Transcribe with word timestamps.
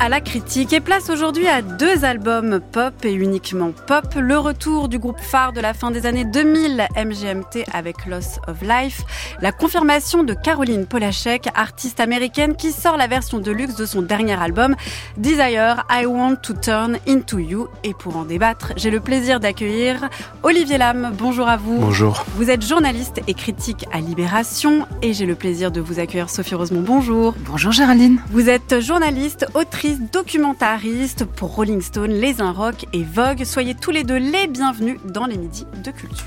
à 0.00 0.08
la 0.08 0.22
critique 0.22 0.72
et 0.72 0.80
place 0.80 1.10
aujourd'hui 1.10 1.46
à 1.46 1.60
deux 1.60 2.06
albums 2.06 2.60
pop 2.72 2.94
et 3.04 3.12
uniquement 3.12 3.72
pop. 3.86 4.06
Le 4.16 4.38
retour 4.38 4.88
du 4.88 4.98
groupe 4.98 5.20
phare 5.20 5.52
de 5.52 5.60
la 5.60 5.74
fin 5.74 5.90
des 5.90 6.06
années 6.06 6.24
2000, 6.24 6.88
MGMT 6.96 7.66
avec 7.70 8.06
Loss 8.06 8.38
of 8.48 8.62
Life. 8.62 9.02
La 9.42 9.52
confirmation 9.52 10.24
de 10.24 10.32
Caroline 10.32 10.86
Polachek, 10.86 11.48
artiste 11.54 12.00
américaine 12.00 12.56
qui 12.56 12.72
sort 12.72 12.96
la 12.96 13.08
version 13.08 13.40
de 13.40 13.50
luxe 13.50 13.76
de 13.76 13.84
son 13.84 14.00
dernier 14.00 14.40
album, 14.40 14.74
Desire, 15.18 15.84
I 15.90 16.06
Want 16.06 16.36
to 16.36 16.54
Turn 16.54 16.96
Into 17.06 17.38
You. 17.38 17.68
Et 17.84 17.92
pour 17.92 18.16
en 18.16 18.24
débattre, 18.24 18.72
j'ai 18.76 18.90
le 18.90 19.00
plaisir 19.00 19.38
d'accueillir 19.38 20.08
Olivier 20.42 20.78
Lam. 20.78 21.12
Bonjour 21.18 21.46
à 21.46 21.58
vous. 21.58 21.76
Bonjour. 21.78 22.24
Vous 22.36 22.48
êtes 22.48 22.66
journaliste 22.66 23.20
et 23.26 23.34
critique 23.34 23.84
à 23.92 24.00
Libération 24.00 24.86
et 25.02 25.12
j'ai 25.12 25.26
le 25.26 25.34
plaisir 25.34 25.70
de 25.70 25.82
vous 25.82 26.00
accueillir 26.00 26.30
Sophie 26.30 26.54
Rosemont. 26.54 26.80
Bonjour. 26.80 27.34
Bonjour 27.40 27.72
Géraldine. 27.72 28.18
Vous 28.30 28.48
êtes 28.48 28.80
journaliste, 28.80 29.44
autrice, 29.52 29.89
documentariste 29.96 31.24
pour 31.24 31.54
Rolling 31.54 31.80
Stone, 31.80 32.12
Les 32.12 32.40
Un 32.40 32.52
Rock 32.52 32.86
et 32.92 33.02
Vogue. 33.02 33.44
Soyez 33.44 33.74
tous 33.74 33.90
les 33.90 34.04
deux 34.04 34.16
les 34.16 34.46
bienvenus 34.46 34.98
dans 35.04 35.26
les 35.26 35.36
Midis 35.36 35.66
de 35.84 35.90
Culture. 35.90 36.26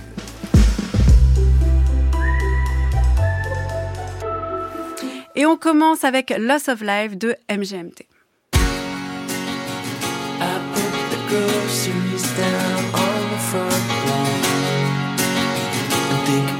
Et 5.35 5.45
on 5.45 5.57
commence 5.57 6.03
avec 6.03 6.33
Loss 6.37 6.67
of 6.67 6.81
Life 6.81 7.17
de 7.17 7.35
MGMT. 7.49 8.07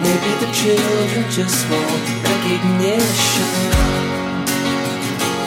maybe 0.04 0.32
the 0.40 0.52
children 0.54 1.24
just 1.30 1.70
want 1.70 2.04
recognition. 2.24 4.23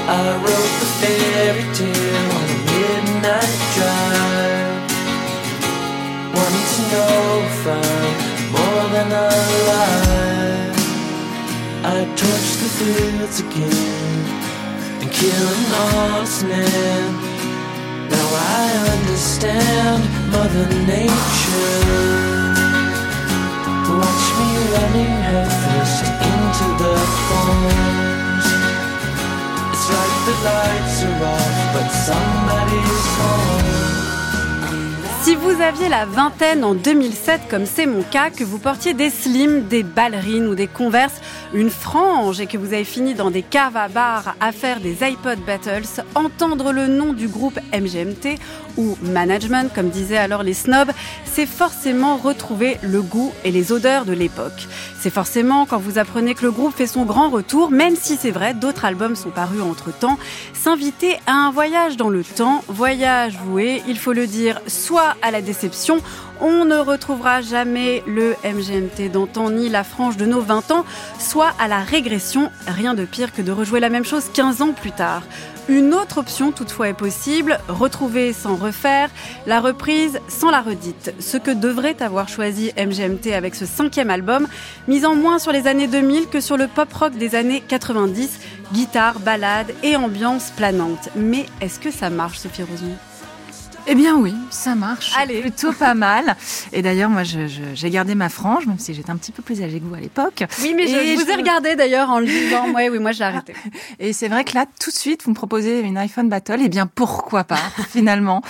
I 0.08 0.36
wrote 0.38 0.74
the 0.78 0.86
fairy 1.02 1.66
tale 1.74 2.30
on 2.38 2.46
a 2.46 2.58
midnight 2.70 3.58
drive. 3.74 4.86
Wanting 6.30 6.68
to 6.74 6.82
know 6.92 7.42
if 7.50 7.66
I'm 7.66 8.14
more 8.54 8.86
than 8.94 9.10
alive. 9.10 10.76
I 11.82 12.06
torched 12.14 12.58
the 12.62 12.70
fields 12.78 13.38
again 13.40 14.22
and 15.02 15.10
kill 15.10 15.46
an 15.56 15.74
honest 15.74 16.40
man. 16.44 17.06
Now 18.08 18.28
I 18.30 18.70
understand 18.94 20.02
Mother 20.30 20.66
Nature. 20.86 22.46
Watch 23.90 24.26
me 24.38 24.48
running 24.70 24.85
Si 35.22 35.34
vous 35.34 35.60
aviez 35.60 35.88
la 35.88 36.04
vingtaine 36.04 36.62
en 36.62 36.74
2007, 36.74 37.42
comme 37.50 37.66
c'est 37.66 37.86
mon 37.86 38.02
cas, 38.02 38.30
que 38.30 38.44
vous 38.44 38.60
portiez 38.60 38.94
des 38.94 39.10
slims, 39.10 39.66
des 39.66 39.82
ballerines 39.82 40.46
ou 40.46 40.54
des 40.54 40.68
converses, 40.68 41.20
une 41.54 41.70
frange 41.70 42.40
et 42.40 42.46
que 42.46 42.58
vous 42.58 42.72
avez 42.72 42.84
fini 42.84 43.14
dans 43.14 43.30
des 43.30 43.42
caves 43.42 43.76
à 43.76 43.88
bar 43.88 44.34
à 44.40 44.52
faire 44.52 44.80
des 44.80 45.02
iPod 45.02 45.38
Battles, 45.46 46.02
entendre 46.14 46.72
le 46.72 46.86
nom 46.86 47.12
du 47.12 47.28
groupe 47.28 47.58
MGMT 47.72 48.38
ou 48.76 48.96
Management, 49.02 49.72
comme 49.74 49.88
disaient 49.88 50.16
alors 50.16 50.42
les 50.42 50.54
snobs, 50.54 50.90
c'est 51.24 51.46
forcément 51.46 52.16
retrouver 52.16 52.76
le 52.82 53.02
goût 53.02 53.32
et 53.44 53.50
les 53.50 53.72
odeurs 53.72 54.04
de 54.04 54.12
l'époque. 54.12 54.66
C'est 55.00 55.10
forcément 55.10 55.66
quand 55.66 55.78
vous 55.78 55.98
apprenez 55.98 56.34
que 56.34 56.44
le 56.44 56.50
groupe 56.50 56.74
fait 56.74 56.86
son 56.86 57.04
grand 57.04 57.30
retour, 57.30 57.70
même 57.70 57.96
si 57.96 58.16
c'est 58.16 58.30
vrai, 58.30 58.54
d'autres 58.54 58.84
albums 58.84 59.16
sont 59.16 59.30
parus 59.30 59.62
entre-temps, 59.62 60.18
s'inviter 60.52 61.16
à 61.26 61.32
un 61.32 61.50
voyage 61.50 61.96
dans 61.96 62.10
le 62.10 62.24
temps, 62.24 62.62
voyage 62.68 63.38
voué, 63.44 63.82
il 63.88 63.98
faut 63.98 64.12
le 64.12 64.26
dire, 64.26 64.60
soit 64.66 65.16
à 65.22 65.30
la 65.30 65.40
déception, 65.40 65.98
on 66.40 66.64
ne 66.64 66.76
retrouvera 66.76 67.40
jamais 67.40 68.02
le 68.06 68.34
MGMT 68.44 69.10
d'antan 69.10 69.50
ni 69.50 69.68
la 69.68 69.84
frange 69.84 70.16
de 70.16 70.26
nos 70.26 70.40
20 70.40 70.70
ans, 70.70 70.84
soit 71.18 71.52
à 71.58 71.68
la 71.68 71.80
régression, 71.80 72.50
rien 72.66 72.94
de 72.94 73.04
pire 73.04 73.32
que 73.32 73.42
de 73.42 73.52
rejouer 73.52 73.80
la 73.80 73.88
même 73.88 74.04
chose 74.04 74.30
15 74.32 74.62
ans 74.62 74.72
plus 74.72 74.92
tard. 74.92 75.22
Une 75.68 75.94
autre 75.94 76.18
option 76.18 76.52
toutefois 76.52 76.88
est 76.88 76.94
possible, 76.94 77.58
retrouver 77.66 78.32
sans 78.32 78.54
refaire, 78.54 79.10
la 79.46 79.60
reprise 79.60 80.20
sans 80.28 80.50
la 80.50 80.60
redite. 80.60 81.12
Ce 81.18 81.36
que 81.36 81.50
devrait 81.50 82.00
avoir 82.02 82.28
choisi 82.28 82.72
MGMT 82.76 83.34
avec 83.34 83.56
ce 83.56 83.66
cinquième 83.66 84.10
album, 84.10 84.46
misant 84.86 85.16
moins 85.16 85.40
sur 85.40 85.50
les 85.50 85.66
années 85.66 85.88
2000 85.88 86.28
que 86.28 86.40
sur 86.40 86.56
le 86.56 86.68
pop 86.68 86.92
rock 86.92 87.14
des 87.14 87.34
années 87.34 87.64
90, 87.66 88.38
guitare, 88.72 89.18
ballade 89.18 89.72
et 89.82 89.96
ambiance 89.96 90.52
planante. 90.56 91.08
Mais 91.16 91.46
est-ce 91.60 91.80
que 91.80 91.90
ça 91.90 92.10
marche 92.10 92.38
Sophie 92.38 92.62
Rosemont? 92.62 92.96
Eh 93.86 93.94
bien 93.94 94.16
oui, 94.16 94.34
ça 94.50 94.74
marche. 94.74 95.12
Allez. 95.16 95.40
Plutôt 95.40 95.72
pas 95.72 95.94
mal. 95.94 96.36
Et 96.72 96.82
d'ailleurs, 96.82 97.10
moi, 97.10 97.22
j'ai 97.22 97.90
gardé 97.90 98.14
ma 98.14 98.28
frange, 98.28 98.66
même 98.66 98.78
si 98.78 98.94
j'étais 98.94 99.10
un 99.10 99.16
petit 99.16 99.32
peu 99.32 99.42
plus 99.42 99.62
âgée 99.62 99.78
que 99.78 99.84
vous 99.84 99.94
à 99.94 100.00
l'époque. 100.00 100.44
Oui, 100.62 100.74
mais 100.74 100.86
je, 100.86 101.14
vous 101.14 101.30
ai 101.30 101.34
regardé 101.34 101.76
d'ailleurs 101.76 102.10
en 102.10 102.18
le 102.18 102.26
disant. 102.26 102.66
Oui, 102.76 102.88
oui, 102.90 102.98
moi, 102.98 103.12
j'ai 103.12 103.24
arrêté. 103.24 103.54
Et 103.98 104.12
c'est 104.12 104.28
vrai 104.28 104.44
que 104.44 104.54
là, 104.54 104.66
tout 104.80 104.90
de 104.90 104.94
suite, 104.94 105.22
vous 105.24 105.30
me 105.30 105.36
proposez 105.36 105.80
une 105.80 105.96
iPhone 105.96 106.28
Battle. 106.28 106.58
Eh 106.62 106.68
bien, 106.68 106.86
pourquoi 106.86 107.44
pas, 107.44 107.60
finalement. 107.90 108.42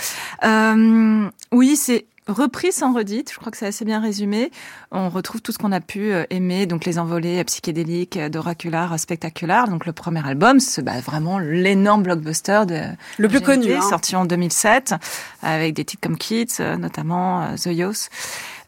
Euh, 0.42 1.28
oui, 1.52 1.76
c'est 1.76 2.06
repris 2.26 2.72
sans 2.72 2.92
redite, 2.92 3.32
je 3.32 3.38
crois 3.38 3.50
que 3.50 3.58
c'est 3.58 3.66
assez 3.66 3.84
bien 3.84 4.00
résumé. 4.00 4.50
On 4.90 5.08
retrouve 5.08 5.40
tout 5.40 5.52
ce 5.52 5.58
qu'on 5.58 5.72
a 5.72 5.80
pu 5.80 6.12
euh, 6.12 6.24
aimer, 6.30 6.66
donc 6.66 6.84
les 6.84 6.98
envolées 6.98 7.42
psychédéliques 7.44 8.18
d'Oracular 8.18 8.98
Spectacular, 8.98 9.68
donc 9.68 9.86
le 9.86 9.92
premier 9.92 10.26
album, 10.26 10.60
c'est 10.60 10.82
bah, 10.82 11.00
vraiment 11.00 11.38
l'énorme 11.38 12.02
blockbuster 12.02 12.62
de 12.66 12.82
le 13.18 13.28
plus 13.28 13.40
connu, 13.40 13.74
hein. 13.74 13.80
sorti 13.82 14.16
en 14.16 14.24
2007, 14.24 14.94
avec 15.42 15.74
des 15.74 15.84
titres 15.84 16.02
comme 16.02 16.16
Kids, 16.16 16.56
euh, 16.60 16.76
notamment 16.76 17.42
euh, 17.42 17.56
The 17.56 17.66
Yos. 17.66 18.08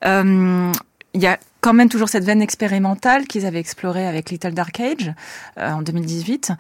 Euh, 0.05 0.73
il 1.15 1.23
y 1.23 1.27
a 1.27 1.39
quand 1.61 1.73
même 1.73 1.89
toujours 1.89 2.09
cette 2.09 2.25
veine 2.25 2.43
expérimentale 2.43 3.27
qu'ils 3.27 3.45
avaient 3.45 3.59
explorée 3.59 4.07
avec 4.07 4.31
Little 4.31 4.53
Dark 4.53 4.79
Age 4.79 5.13
en 5.57 5.83
2018. 5.83 6.53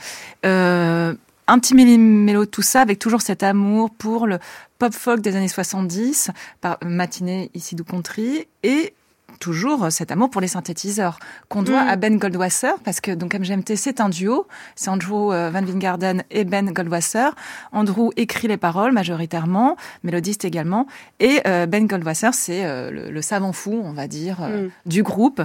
Euh, 0.44 1.14
un 1.48 1.59
petit 1.59 1.75
mélo 1.75 2.44
de 2.44 2.50
tout 2.50 2.62
ça, 2.62 2.82
avec 2.82 2.98
toujours 2.98 3.22
cet 3.22 3.42
amour 3.42 3.91
pour 3.91 4.26
le 4.26 4.38
pop 4.78 4.92
folk 4.92 5.20
des 5.20 5.34
années 5.34 5.48
70, 5.48 6.31
par 6.60 6.78
matinée 6.84 7.50
ici 7.54 7.75
du 7.75 7.82
country, 7.82 8.47
et 8.62 8.94
toujours 9.38 9.91
cet 9.91 10.10
amour 10.10 10.31
pour 10.31 10.41
les 10.41 10.49
synthétiseurs 10.49 11.19
qu'on 11.49 11.62
doit 11.62 11.84
mm. 11.84 11.88
à 11.88 11.97
Ben 11.97 12.19
Goldwasser 12.19 12.72
parce 12.84 13.00
que 13.00 13.12
donc 13.12 13.34
MGMT 13.34 13.76
c'est 13.76 14.00
un 14.00 14.09
duo, 14.09 14.47
c'est 14.76 14.91
Andrew 14.91 15.32
euh, 15.32 15.50
Van 15.50 15.62
Wingarden 15.62 16.22
et 16.31 16.44
Ben 16.44 16.71
Goldwasser. 16.72 17.28
Andrew 17.72 18.10
écrit 18.16 18.49
les 18.49 18.56
paroles 18.56 18.93
majoritairement, 18.93 19.76
mélodiste 20.03 20.44
également, 20.44 20.87
et 21.21 21.41
euh, 21.47 21.66
Ben 21.66 21.87
Goldwasser 21.87 22.31
c'est 22.32 22.65
euh, 22.65 23.10
le, 23.10 23.22
savant 23.22 23.53
fou 23.53 23.81
on 23.84 23.93
va 23.93 24.06
dire 24.06 24.41
mm. 24.41 24.71
du 24.87 25.03
groupe 25.03 25.43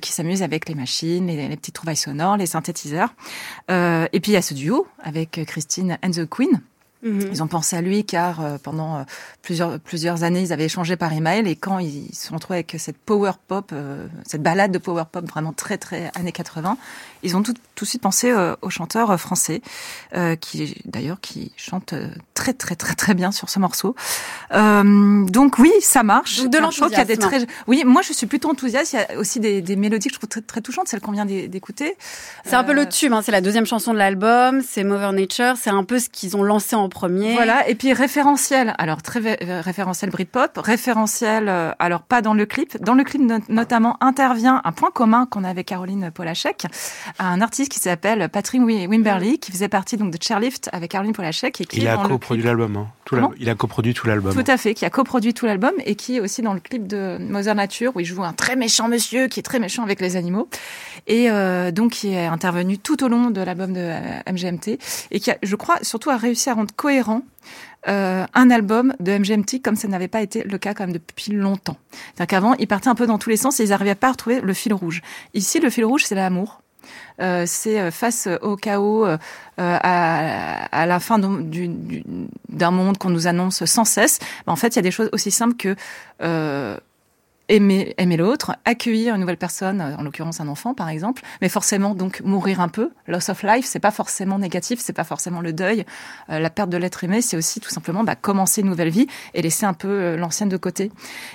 qui 0.00 0.12
s'amuse 0.12 0.42
avec 0.42 0.68
les 0.68 0.74
machines, 0.74 1.26
les, 1.26 1.48
les, 1.48 1.56
petites 1.56 1.74
trouvailles 1.74 1.96
sonores, 1.96 2.36
les 2.36 2.46
synthétiseurs. 2.46 3.14
et 3.68 4.20
puis 4.20 4.32
il 4.32 4.34
y 4.34 4.36
a 4.36 4.42
ce 4.42 4.54
duo 4.54 4.86
avec 5.02 5.40
Christine 5.46 5.98
and 6.02 6.10
the 6.10 6.28
Queen 6.28 6.60
Mhm. 7.02 7.30
Ils 7.32 7.42
ont 7.42 7.46
pensé 7.46 7.76
à 7.76 7.80
lui 7.80 8.04
car 8.04 8.40
euh, 8.40 8.58
pendant 8.62 8.96
euh, 8.98 9.02
plusieurs, 9.42 9.80
plusieurs 9.80 10.22
années, 10.22 10.42
ils 10.42 10.52
avaient 10.52 10.66
échangé 10.66 10.96
par 10.96 11.12
email 11.12 11.48
et 11.48 11.56
quand 11.56 11.78
ils 11.78 12.14
se 12.14 12.28
sont 12.28 12.34
retrouvés 12.34 12.58
avec 12.58 12.76
cette 12.78 12.98
power 12.98 13.32
pop, 13.48 13.70
euh, 13.72 14.06
cette 14.26 14.42
balade 14.42 14.70
de 14.70 14.78
power 14.78 15.04
pop 15.10 15.26
vraiment 15.26 15.54
très 15.54 15.78
très 15.78 16.10
années 16.14 16.32
80, 16.32 16.76
ils 17.22 17.36
ont 17.36 17.42
tout, 17.42 17.54
tout 17.74 17.84
de 17.84 17.88
suite 17.88 18.02
pensé 18.02 18.32
au 18.62 18.70
chanteur 18.70 19.18
français 19.20 19.60
qui 20.40 20.80
d'ailleurs 20.86 21.20
qui 21.20 21.52
chante 21.56 21.92
très 22.32 22.54
très 22.54 22.76
très 22.76 22.94
très 22.94 23.12
bien 23.12 23.30
sur 23.30 23.50
ce 23.50 23.58
morceau. 23.58 23.94
donc 24.50 25.58
oui, 25.58 25.72
ça 25.82 26.02
marche. 26.02 26.44
de 26.44 26.58
l'enthousiasme. 26.58 27.04
des 27.04 27.16
très... 27.18 27.46
Oui, 27.66 27.82
moi 27.84 28.00
je 28.00 28.14
suis 28.14 28.26
plutôt 28.26 28.50
enthousiaste. 28.50 28.94
Il 28.94 28.96
y 28.96 28.98
a 28.98 29.18
aussi 29.18 29.38
des, 29.38 29.60
des 29.60 29.76
mélodies 29.76 30.08
que 30.08 30.14
je 30.14 30.18
trouve 30.18 30.30
très, 30.30 30.40
très 30.40 30.60
touchantes, 30.62 30.88
celles 30.88 31.00
qu'on 31.00 31.12
vient 31.12 31.26
d'écouter. 31.26 31.96
C'est 32.44 32.56
un 32.56 32.64
peu 32.64 32.72
le 32.72 32.88
tube, 32.88 33.12
hein. 33.12 33.20
c'est 33.22 33.32
la 33.32 33.42
deuxième 33.42 33.66
chanson 33.66 33.92
de 33.92 33.98
l'album, 33.98 34.62
c'est 34.66 34.84
Mother 34.84 35.12
Nature, 35.12 35.54
c'est 35.60 35.70
un 35.70 35.84
peu 35.84 35.98
ce 35.98 36.08
qu'ils 36.08 36.36
ont 36.36 36.42
lancé 36.42 36.74
en 36.74 36.88
premier. 36.90 37.34
Voilà, 37.34 37.68
et 37.68 37.74
puis 37.74 37.92
référentiel. 37.92 38.74
Alors 38.78 39.02
très 39.02 39.38
référentiel 39.60 40.10
Britpop, 40.10 40.58
référentiel. 40.58 41.48
Euh, 41.48 41.72
alors 41.78 42.02
pas 42.02 42.20
dans 42.20 42.34
le 42.34 42.44
clip. 42.46 42.76
Dans 42.82 42.94
le 42.94 43.04
clip 43.04 43.22
notamment 43.48 43.96
intervient 44.00 44.60
un 44.64 44.72
point 44.72 44.90
commun 44.90 45.26
qu'on 45.26 45.44
avait 45.44 45.64
Caroline 45.64 46.10
Polachek 46.10 46.66
un 47.18 47.40
artiste 47.40 47.70
qui 47.70 47.78
s'appelle 47.78 48.28
Patrick 48.28 48.60
Wimberly, 48.62 49.38
qui 49.38 49.52
faisait 49.52 49.68
partie 49.68 49.96
donc 49.96 50.12
de 50.12 50.18
Chairlift 50.22 50.68
avec 50.72 50.90
Caroline 50.90 51.12
Polachek. 51.12 51.60
Et 51.60 51.64
qui 51.64 51.80
il 51.80 51.88
a 51.88 51.96
coproduit 51.96 52.44
l'album. 52.44 52.76
Hein. 52.76 53.30
il 53.38 53.48
a 53.48 53.54
coproduit 53.54 53.94
tout 53.94 54.06
l'album. 54.06 54.34
Tout 54.34 54.50
à 54.50 54.56
fait, 54.56 54.74
qui 54.74 54.84
a 54.84 54.90
coproduit 54.90 55.34
tout 55.34 55.46
l'album 55.46 55.72
et 55.84 55.94
qui 55.94 56.16
est 56.16 56.20
aussi 56.20 56.42
dans 56.42 56.54
le 56.54 56.60
clip 56.60 56.86
de 56.86 57.18
Mother 57.20 57.54
Nature 57.54 57.92
où 57.94 58.00
il 58.00 58.06
joue 58.06 58.22
un 58.22 58.32
très 58.32 58.56
méchant 58.56 58.88
monsieur 58.88 59.28
qui 59.28 59.40
est 59.40 59.42
très 59.42 59.58
méchant 59.58 59.82
avec 59.82 60.00
les 60.00 60.16
animaux 60.16 60.48
et 61.06 61.30
euh, 61.30 61.70
donc 61.70 61.92
qui 61.92 62.12
est 62.12 62.26
intervenu 62.26 62.78
tout 62.78 63.02
au 63.04 63.08
long 63.08 63.30
de 63.30 63.40
l'album 63.40 63.72
de 63.72 63.80
euh, 63.80 64.32
MGMT 64.32 64.78
et 65.10 65.20
qui, 65.20 65.30
a, 65.30 65.38
je 65.42 65.56
crois, 65.56 65.78
surtout 65.82 66.10
a 66.10 66.16
réussi 66.16 66.50
à 66.50 66.54
rendre 66.54 66.74
cohérent 66.80 67.20
euh, 67.88 68.24
un 68.32 68.50
album 68.50 68.94
de 69.00 69.12
MGMT 69.18 69.60
comme 69.62 69.76
ça 69.76 69.86
n'avait 69.86 70.08
pas 70.08 70.22
été 70.22 70.42
le 70.44 70.56
cas 70.56 70.72
quand 70.72 70.84
même 70.84 70.94
depuis 70.94 71.32
longtemps. 71.32 71.76
C'est-à-dire 71.92 72.26
qu'avant, 72.26 72.54
ils 72.54 72.66
partaient 72.66 72.88
un 72.88 72.94
peu 72.94 73.06
dans 73.06 73.18
tous 73.18 73.28
les 73.28 73.36
sens 73.36 73.60
et 73.60 73.64
ils 73.64 73.68
n'arrivaient 73.68 73.94
pas 73.94 74.08
à 74.08 74.12
retrouver 74.12 74.40
le 74.40 74.54
fil 74.54 74.72
rouge. 74.72 75.02
Ici, 75.34 75.60
le 75.60 75.68
fil 75.68 75.84
rouge, 75.84 76.04
c'est 76.06 76.14
l'amour. 76.14 76.62
Euh, 77.20 77.44
c'est 77.46 77.78
euh, 77.78 77.90
face 77.90 78.28
au 78.40 78.56
chaos, 78.56 79.06
à, 79.58 80.86
la 80.86 81.00
fin 81.00 81.18
d'un 81.18 82.70
monde 82.70 82.96
qu'on 82.96 83.10
nous 83.10 83.26
annonce 83.26 83.62
sans 83.66 83.84
cesse. 83.84 84.20
En 84.46 84.56
fait, 84.56 84.68
il 84.68 84.76
y 84.76 84.78
a 84.78 84.82
des 84.82 84.90
choses 84.90 85.10
aussi 85.12 85.30
simples 85.30 85.56
que 85.56 85.76
aimer, 87.50 87.94
aimer 87.98 88.16
l'autre, 88.16 88.56
accueillir 88.64 89.14
une 89.14 89.20
nouvelle 89.20 89.36
personne, 89.36 89.82
en 89.82 90.02
l'occurrence 90.02 90.40
un 90.40 90.48
enfant 90.48 90.72
par 90.72 90.88
exemple, 90.88 91.22
mais 91.42 91.48
forcément 91.48 91.94
donc 91.94 92.22
mourir 92.24 92.60
un 92.60 92.68
peu. 92.68 92.90
Loss 93.08 93.28
of 93.28 93.42
life, 93.42 93.66
c'est 93.66 93.80
pas 93.80 93.90
forcément 93.90 94.38
négatif, 94.38 94.80
c'est 94.80 94.92
pas 94.92 95.04
forcément 95.04 95.40
le 95.40 95.52
deuil. 95.52 95.84
Euh, 96.30 96.38
la 96.38 96.48
perte 96.48 96.70
de 96.70 96.76
l'être 96.76 97.02
aimé, 97.02 97.20
c'est 97.20 97.36
aussi 97.36 97.60
tout 97.60 97.70
simplement 97.70 98.04
bah, 98.04 98.14
commencer 98.14 98.60
une 98.60 98.68
nouvelle 98.68 98.88
vie 98.88 99.08
et 99.34 99.42
laisser 99.42 99.66
un 99.66 99.74
peu 99.74 99.88
euh, 99.88 100.16
l'ancienne 100.16 100.48
de 100.48 100.56
côté. 100.56 100.92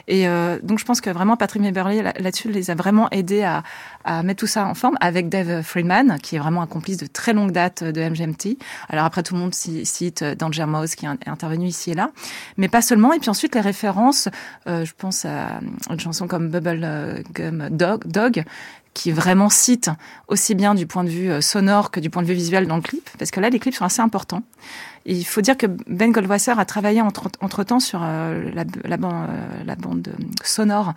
Et 0.08 0.28
euh, 0.28 0.58
donc 0.64 0.80
je 0.80 0.86
pense 0.86 1.02
que 1.02 1.10
vraiment 1.10 1.36
Patrick 1.36 1.62
Meberly 1.62 2.02
là-dessus 2.02 2.50
les 2.50 2.72
a 2.72 2.76
vraiment 2.76 3.10
aidés 3.12 3.44
à, 3.44 3.64
à, 4.06 4.24
mettre 4.24 4.40
tout 4.40 4.48
ça 4.48 4.66
en 4.66 4.74
forme 4.74 4.98
avec 5.02 5.28
Dave 5.28 5.62
Friedman, 5.64 6.18
qui 6.24 6.38
est 6.38 6.40
vraiment 6.40 6.62
un 6.62 6.68
complice 6.68 6.98
de 6.98 7.08
très 7.08 7.34
longue 7.34 7.52
date 7.52 7.84
de 7.84 8.02
MGMT. 8.02 8.58
Alors 8.88 9.04
après 9.04 9.22
tout 9.22 9.34
le 9.34 9.42
monde 9.42 9.54
cite 9.54 10.24
Danger 10.24 10.66
Mouse 10.66 10.96
qui 10.96 11.06
est 11.06 11.28
intervenu 11.28 11.68
ici 11.68 11.92
et 11.92 11.94
là, 11.94 12.12
mais 12.56 12.70
pas 12.70 12.82
seulement. 12.82 13.12
Et 13.12 13.20
puis 13.20 13.30
ensuite 13.30 13.54
les 13.54 13.62
références, 13.62 14.30
je 14.66 14.92
pense 14.98 15.26
à 15.26 15.60
chansons 16.06 16.28
comme 16.28 16.50
Bubble 16.50 16.82
euh, 16.84 17.24
Gum 17.34 17.68
Dog, 17.72 18.06
Dog 18.06 18.44
qui 18.96 19.12
vraiment 19.12 19.50
cite 19.50 19.92
aussi 20.28 20.56
bien 20.56 20.74
du 20.74 20.88
point 20.88 21.04
de 21.04 21.10
vue 21.10 21.30
euh, 21.30 21.42
sonore 21.42 21.92
que 21.92 22.00
du 22.00 22.10
point 22.10 22.24
de 22.24 22.28
vue 22.28 22.34
visuel 22.34 22.66
dans 22.66 22.78
le 22.78 22.82
clip, 22.82 23.08
parce 23.20 23.30
que 23.30 23.40
là, 23.40 23.52
les 23.52 23.60
clips 23.60 23.76
sont 23.76 23.86
assez 23.86 24.02
importants. 24.02 24.42
il 25.06 25.26
faut 25.26 25.42
dire 25.42 25.58
que 25.58 25.68
Ben 25.68 26.12
Goldwasser 26.12 26.54
a 26.58 26.66
travaillé 26.66 27.02
entre-temps 27.02 27.82
sur 27.82 28.00
euh, 28.04 28.50
la, 28.54 28.64
la, 28.86 28.98
bande 29.76 30.10
sonore 30.44 30.94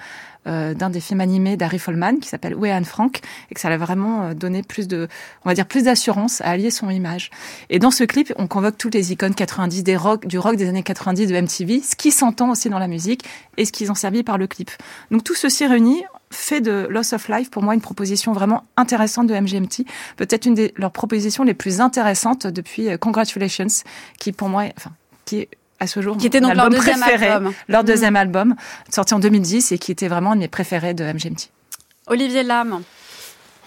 d'un 0.46 0.88
des 0.88 1.00
films 1.00 1.20
animés 1.20 1.58
d'Harry 1.58 1.78
Folman 1.78 2.20
qui 2.20 2.28
s'appelle 2.30 2.54
Où 2.54 2.64
est 2.64 2.70
Anne 2.70 2.86
Frank 2.86 3.20
et 3.50 3.54
que 3.54 3.60
ça 3.60 3.68
l'a 3.68 3.76
vraiment 3.76 4.32
donné 4.32 4.62
plus 4.62 4.88
de, 4.88 5.06
on 5.44 5.50
va 5.50 5.54
dire, 5.54 5.66
plus 5.66 5.82
d'assurance 5.82 6.40
à 6.40 6.48
allier 6.48 6.70
son 6.70 6.88
image. 6.88 7.28
Et 7.68 7.78
dans 7.78 7.90
ce 7.90 8.02
clip, 8.04 8.32
on 8.36 8.46
convoque 8.46 8.78
toutes 8.78 8.94
les 8.94 9.12
icônes 9.12 9.34
90 9.34 9.82
des 9.82 9.96
rock, 9.96 10.26
du 10.26 10.38
rock 10.38 10.56
des 10.56 10.66
années 10.66 10.82
90 10.82 11.26
de 11.26 11.38
MTV, 11.38 11.82
ce 11.82 11.96
qui 11.96 12.10
s'entend 12.10 12.50
aussi 12.50 12.70
dans 12.70 12.78
la 12.78 12.88
musique 12.88 13.26
et 13.58 13.66
ce 13.66 13.72
qu'ils 13.72 13.90
ont 13.90 13.94
servi 13.94 14.22
par 14.22 14.38
le 14.38 14.46
clip. 14.46 14.70
Donc 15.10 15.22
tout 15.22 15.34
ceci 15.34 15.66
réuni 15.66 16.02
fait 16.30 16.60
de 16.60 16.86
Loss 16.90 17.12
of 17.12 17.28
Life 17.28 17.50
pour 17.50 17.62
moi 17.62 17.75
une 17.75 17.80
proposition 17.80 18.32
vraiment 18.32 18.64
intéressante 18.76 19.26
de 19.26 19.34
MGMT, 19.34 19.84
peut-être 20.16 20.46
une 20.46 20.54
de 20.54 20.70
leurs 20.76 20.92
propositions 20.92 21.44
les 21.44 21.54
plus 21.54 21.80
intéressantes 21.80 22.46
depuis 22.46 22.88
euh, 22.88 22.96
Congratulations, 22.96 23.66
qui 24.19 24.32
pour 24.32 24.48
moi, 24.48 24.64
enfin, 24.76 24.90
qui 25.25 25.38
est 25.38 25.48
à 25.80 25.86
ce 25.86 26.00
jour 26.02 26.16
qui 26.16 26.26
était 26.26 26.40
donc 26.40 26.54
leur 26.54 26.70
deuxième 26.70 27.02
album. 27.02 27.52
leur 27.69 27.84
deuxième 27.84 28.16
album 28.16 28.56
sorti 28.90 29.14
en 29.14 29.20
2010 29.20 29.72
et 29.72 29.78
qui 29.78 29.92
était 29.92 30.08
vraiment 30.08 30.32
un 30.32 30.36
de 30.36 30.40
mes 30.40 30.48
préférés 30.48 30.94
de 30.94 31.04
MGMT. 31.04 31.50
Olivier 32.08 32.42
Lam. 32.42 32.82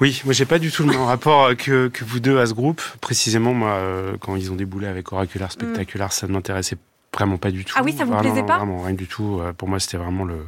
Oui, 0.01 0.21
moi 0.25 0.33
j'ai 0.33 0.45
pas 0.45 0.59
du 0.59 0.71
tout 0.71 0.83
le 0.83 0.89
même 0.89 1.03
rapport 1.03 1.55
que, 1.55 1.87
que 1.87 2.03
vous 2.03 2.19
deux 2.19 2.39
à 2.39 2.47
ce 2.47 2.53
groupe. 2.53 2.81
Précisément, 3.01 3.53
moi, 3.53 3.69
euh, 3.69 4.17
quand 4.19 4.35
ils 4.35 4.51
ont 4.51 4.55
déboulé 4.55 4.87
avec 4.87 5.11
Oracular 5.11 5.51
Spectacular, 5.51 6.11
ça 6.11 6.27
ne 6.27 6.33
m'intéressait 6.33 6.77
Vraiment 7.13 7.37
pas 7.37 7.51
du 7.51 7.65
tout. 7.65 7.73
Ah 7.77 7.81
oui, 7.83 7.93
ça 7.97 8.05
vous 8.05 8.15
plaisait 8.15 8.43
pas 8.43 8.57
Vraiment 8.57 8.83
rien 8.83 8.93
du 8.93 9.05
tout. 9.05 9.39
Euh, 9.41 9.51
pour 9.51 9.67
moi, 9.67 9.81
c'était 9.81 9.97
vraiment 9.97 10.23
le, 10.23 10.47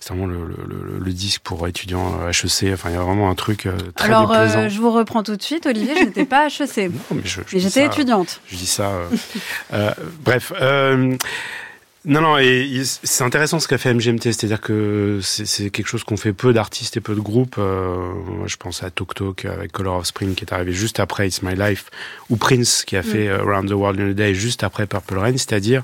c'était 0.00 0.14
vraiment 0.14 0.26
le, 0.26 0.46
le, 0.48 0.98
le, 0.98 1.12
disque 1.12 1.42
pour 1.42 1.68
étudiants 1.68 2.28
HEC. 2.28 2.72
Enfin, 2.72 2.90
il 2.90 2.94
y 2.94 2.96
a 2.96 3.02
vraiment 3.02 3.30
un 3.30 3.36
truc 3.36 3.66
euh, 3.66 3.76
très 3.94 4.08
Alors, 4.08 4.32
euh, 4.32 4.68
je 4.68 4.80
vous 4.80 4.90
reprends 4.90 5.22
tout 5.22 5.36
de 5.36 5.42
suite, 5.42 5.64
Olivier. 5.66 5.94
Je 5.96 6.04
n'étais 6.04 6.24
pas 6.24 6.48
HEC. 6.48 6.90
Non, 7.10 7.20
mais 7.22 7.22
j'étais 7.52 7.86
étudiante. 7.86 8.40
Je 8.48 8.56
dis 8.56 8.66
ça. 8.66 8.90
euh, 9.72 9.92
bref. 10.24 10.52
Euh, 12.06 12.10
non, 12.10 12.20
non, 12.20 12.38
et 12.38 12.82
c'est 12.84 13.24
intéressant 13.24 13.60
ce 13.60 13.68
qu'a 13.68 13.78
fait 13.78 13.92
MGMT, 13.94 14.24
c'est-à-dire 14.24 14.60
que 14.60 15.20
c'est 15.22 15.70
quelque 15.70 15.86
chose 15.86 16.04
qu'on 16.04 16.16
fait 16.16 16.32
peu 16.32 16.52
d'artistes 16.52 16.96
et 16.96 17.00
peu 17.00 17.14
de 17.14 17.20
groupes. 17.20 17.56
Euh, 17.58 18.12
je 18.46 18.56
pense 18.56 18.82
à 18.82 18.90
Tok 18.90 19.14
Tok 19.14 19.44
avec 19.44 19.72
Color 19.72 19.98
of 19.98 20.06
Spring 20.06 20.34
qui 20.34 20.44
est 20.44 20.52
arrivé 20.52 20.72
juste 20.72 21.00
après 21.00 21.28
It's 21.28 21.42
My 21.42 21.54
Life, 21.54 21.90
ou 22.30 22.36
Prince 22.36 22.84
qui 22.84 22.96
a 22.96 23.02
fait 23.02 23.28
mm. 23.28 23.48
Around 23.48 23.68
the 23.68 23.74
World 23.74 24.00
in 24.00 24.10
a 24.10 24.14
Day 24.14 24.34
juste 24.34 24.64
après 24.64 24.86
Purple 24.86 25.18
Rain, 25.18 25.32
c'est-à-dire 25.32 25.82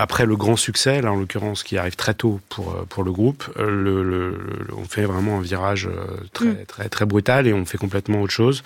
après 0.00 0.24
le 0.24 0.36
grand 0.36 0.56
succès, 0.56 1.02
là 1.02 1.12
en 1.12 1.16
l'occurrence 1.16 1.62
qui 1.62 1.76
arrive 1.76 1.96
très 1.96 2.14
tôt 2.14 2.40
pour 2.48 2.70
euh, 2.70 2.86
pour 2.88 3.04
le 3.04 3.12
groupe, 3.12 3.44
euh, 3.58 3.68
le, 3.68 4.02
le, 4.02 4.38
on 4.76 4.84
fait 4.84 5.04
vraiment 5.04 5.38
un 5.38 5.42
virage 5.42 5.88
très 6.32 6.46
mm. 6.46 6.64
très 6.66 6.88
très 6.88 7.04
brutal 7.04 7.46
et 7.46 7.52
on 7.52 7.64
fait 7.64 7.78
complètement 7.78 8.22
autre 8.22 8.32
chose. 8.32 8.62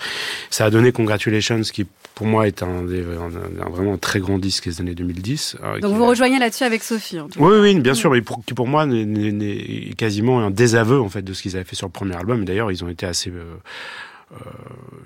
Ça 0.49 0.65
a 0.65 0.69
donné 0.69 0.91
Congratulations 0.91 1.59
qui 1.61 1.87
pour 2.15 2.27
moi 2.27 2.47
est 2.47 2.63
un, 2.63 2.67
un, 2.67 3.69
vraiment 3.69 3.93
un 3.93 3.97
très 3.97 4.19
grand 4.19 4.37
disque 4.37 4.65
des 4.65 4.81
années 4.81 4.95
2010. 4.95 5.57
Euh, 5.63 5.79
Donc 5.79 5.95
vous 5.95 6.05
rejoignez 6.05 6.39
là-dessus 6.39 6.63
avec 6.63 6.83
Sophie. 6.83 7.19
En 7.19 7.27
tout 7.27 7.39
oui, 7.39 7.57
oui, 7.59 7.79
bien 7.79 7.93
sûr, 7.93 8.11
mais 8.11 8.21
pour, 8.21 8.43
qui 8.45 8.53
pour 8.53 8.67
moi 8.67 8.85
est 8.89 9.97
quasiment 9.97 10.41
un 10.41 10.51
désaveu 10.51 11.01
en 11.01 11.09
fait 11.09 11.21
de 11.21 11.33
ce 11.33 11.41
qu'ils 11.41 11.55
avaient 11.55 11.65
fait 11.65 11.75
sur 11.75 11.87
le 11.87 11.91
premier 11.91 12.15
album. 12.15 12.45
D'ailleurs, 12.45 12.71
ils 12.71 12.83
ont 12.83 12.89
été 12.89 13.05
assez 13.05 13.29
euh, 13.31 13.33
euh, 13.33 13.55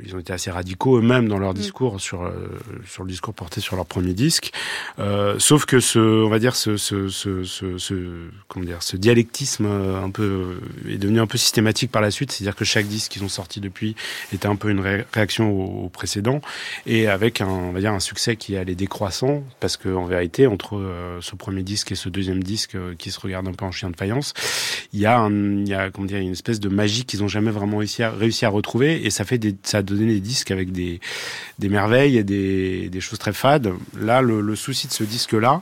ils 0.03 0.15
ont 0.15 0.19
été 0.19 0.33
assez 0.33 0.51
radicaux 0.51 0.97
eux-mêmes 0.97 1.27
dans 1.27 1.37
leur 1.37 1.51
mm. 1.51 1.57
discours 1.57 2.01
sur 2.01 2.23
euh, 2.23 2.31
sur 2.85 3.03
le 3.03 3.09
discours 3.09 3.33
porté 3.33 3.61
sur 3.61 3.75
leur 3.75 3.85
premier 3.85 4.13
disque. 4.13 4.51
Euh, 4.99 5.35
sauf 5.39 5.65
que 5.65 5.79
ce, 5.79 5.99
on 5.99 6.29
va 6.29 6.39
dire 6.39 6.55
ce 6.55 6.77
ce, 6.77 7.09
ce, 7.09 7.43
ce, 7.43 7.93
comment 8.47 8.65
dire, 8.65 8.83
ce 8.83 8.97
dialectisme 8.97 9.65
un 9.65 10.09
peu 10.09 10.59
est 10.87 10.97
devenu 10.97 11.19
un 11.19 11.27
peu 11.27 11.37
systématique 11.37 11.91
par 11.91 12.01
la 12.01 12.11
suite. 12.11 12.31
C'est-à-dire 12.31 12.55
que 12.55 12.65
chaque 12.65 12.87
disque 12.87 13.11
qu'ils 13.11 13.23
ont 13.23 13.29
sorti 13.29 13.59
depuis 13.59 13.95
était 14.33 14.47
un 14.47 14.55
peu 14.55 14.69
une 14.69 14.81
réaction 15.13 15.51
au, 15.51 15.89
précédent 15.89 16.41
et 16.85 17.07
avec 17.07 17.41
un, 17.41 17.47
on 17.47 17.71
va 17.71 17.79
dire 17.79 17.93
un 17.93 17.99
succès 17.99 18.35
qui 18.35 18.55
allait 18.55 18.75
décroissant 18.75 19.43
parce 19.59 19.77
que 19.77 19.89
en 19.89 20.05
vérité 20.05 20.47
entre 20.47 20.81
ce 21.21 21.35
premier 21.35 21.63
disque 21.63 21.91
et 21.91 21.95
ce 21.95 22.09
deuxième 22.09 22.43
disque 22.43 22.77
qui 22.97 23.09
se 23.09 23.19
regarde 23.19 23.47
un 23.47 23.53
peu 23.53 23.65
en 23.65 23.71
chien 23.71 23.89
de 23.89 23.95
faïence, 23.95 24.33
il 24.93 24.99
y 24.99 25.05
a 25.05 25.17
un, 25.17 25.31
il 25.31 25.67
y 25.67 25.73
a 25.73 25.89
comment 25.89 26.05
dire 26.05 26.19
une 26.19 26.33
espèce 26.33 26.59
de 26.59 26.69
magie 26.69 27.05
qu'ils 27.05 27.23
ont 27.23 27.27
jamais 27.27 27.51
vraiment 27.51 27.77
réussi 27.77 28.03
à, 28.03 28.11
réussi 28.11 28.45
à 28.45 28.49
retrouver 28.49 29.05
et 29.05 29.09
ça 29.17 29.25
fait 29.25 29.37
des, 29.37 29.55
ça 29.63 29.79
a 29.79 29.81
donné 29.81 30.05
des 30.05 30.19
disques 30.19 30.51
avec 30.51 30.71
des, 30.71 30.99
des 31.59 31.69
merveilles 31.69 32.17
et 32.17 32.23
des, 32.23 32.89
des 32.89 33.01
choses 33.01 33.19
très 33.19 33.33
fades. 33.33 33.73
Là, 33.99 34.21
le, 34.21 34.41
le 34.41 34.55
souci 34.55 34.87
de 34.87 34.93
ce 34.93 35.03
disque-là, 35.03 35.61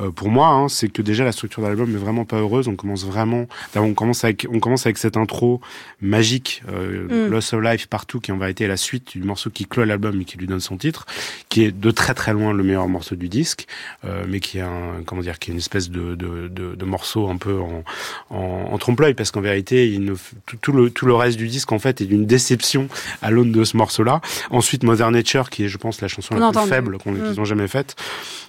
euh, 0.00 0.10
pour 0.10 0.30
moi, 0.30 0.48
hein, 0.48 0.68
c'est 0.68 0.88
que 0.88 1.02
déjà 1.02 1.22
la 1.24 1.32
structure 1.32 1.62
de 1.62 1.68
l'album 1.68 1.94
est 1.94 1.98
vraiment 1.98 2.24
pas 2.24 2.38
heureuse. 2.38 2.66
On 2.66 2.76
commence 2.76 3.04
vraiment, 3.04 3.46
on 3.76 3.94
commence 3.94 4.24
avec, 4.24 4.46
on 4.50 4.58
commence 4.58 4.86
avec 4.86 4.98
cette 4.98 5.16
intro 5.16 5.60
magique, 6.00 6.62
euh, 6.70 7.26
mm. 7.26 7.30
Loss 7.30 7.52
of 7.52 7.62
Life 7.62 7.86
partout, 7.88 8.20
qui 8.20 8.32
en 8.32 8.38
vérité 8.38 8.64
est 8.64 8.68
la 8.68 8.78
suite 8.78 9.18
du 9.18 9.22
morceau 9.22 9.50
qui 9.50 9.66
clôt 9.66 9.84
l'album 9.84 10.20
et 10.20 10.24
qui 10.24 10.38
lui 10.38 10.46
donne 10.46 10.60
son 10.60 10.78
titre, 10.78 11.04
qui 11.50 11.64
est 11.64 11.72
de 11.72 11.90
très 11.90 12.14
très 12.14 12.32
loin 12.32 12.52
le 12.54 12.62
meilleur 12.62 12.88
morceau 12.88 13.16
du 13.16 13.28
disque, 13.28 13.66
euh, 14.04 14.24
mais 14.28 14.40
qui 14.40 14.58
est 14.58 14.62
un, 14.62 15.02
comment 15.04 15.20
dire, 15.20 15.38
qui 15.38 15.50
est 15.50 15.52
une 15.52 15.58
espèce 15.58 15.90
de, 15.90 16.14
de, 16.14 16.48
de, 16.48 16.74
de 16.74 16.84
morceau 16.84 17.28
un 17.28 17.36
peu 17.36 17.58
en, 17.60 17.84
en, 18.30 18.68
en 18.72 18.78
trompe-l'œil, 18.78 19.14
parce 19.14 19.30
qu'en 19.30 19.42
vérité, 19.42 19.90
il 19.90 20.04
ne, 20.04 20.14
tout, 20.46 20.56
tout, 20.56 20.72
le, 20.72 20.90
tout 20.90 21.04
le 21.04 21.14
reste 21.14 21.36
du 21.36 21.48
disque 21.48 21.72
en 21.72 21.78
fait 21.78 22.00
est 22.00 22.06
d'une 22.06 22.24
déception 22.24 22.83
à 23.22 23.30
l'aune 23.30 23.52
de 23.52 23.64
ce 23.64 23.76
morceau-là. 23.76 24.20
Ensuite, 24.50 24.82
Mother 24.82 25.10
Nature, 25.10 25.50
qui 25.50 25.64
est, 25.64 25.68
je 25.68 25.78
pense, 25.78 26.00
la 26.00 26.08
chanson 26.08 26.34
la 26.34 26.50
plus 26.50 26.68
faible 26.68 26.98
qu'ils 26.98 27.12
mm. 27.12 27.38
ont 27.38 27.44
jamais 27.44 27.68
faite, 27.68 27.96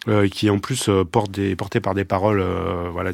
euh, 0.07 0.27
qui 0.27 0.49
en 0.49 0.59
plus 0.59 0.89
euh, 0.89 1.03
porte 1.03 1.31
des, 1.31 1.55
portée 1.55 1.79
par 1.79 1.93
des 1.93 2.05
paroles, 2.05 2.39
euh, 2.41 2.89
voilà, 2.91 3.11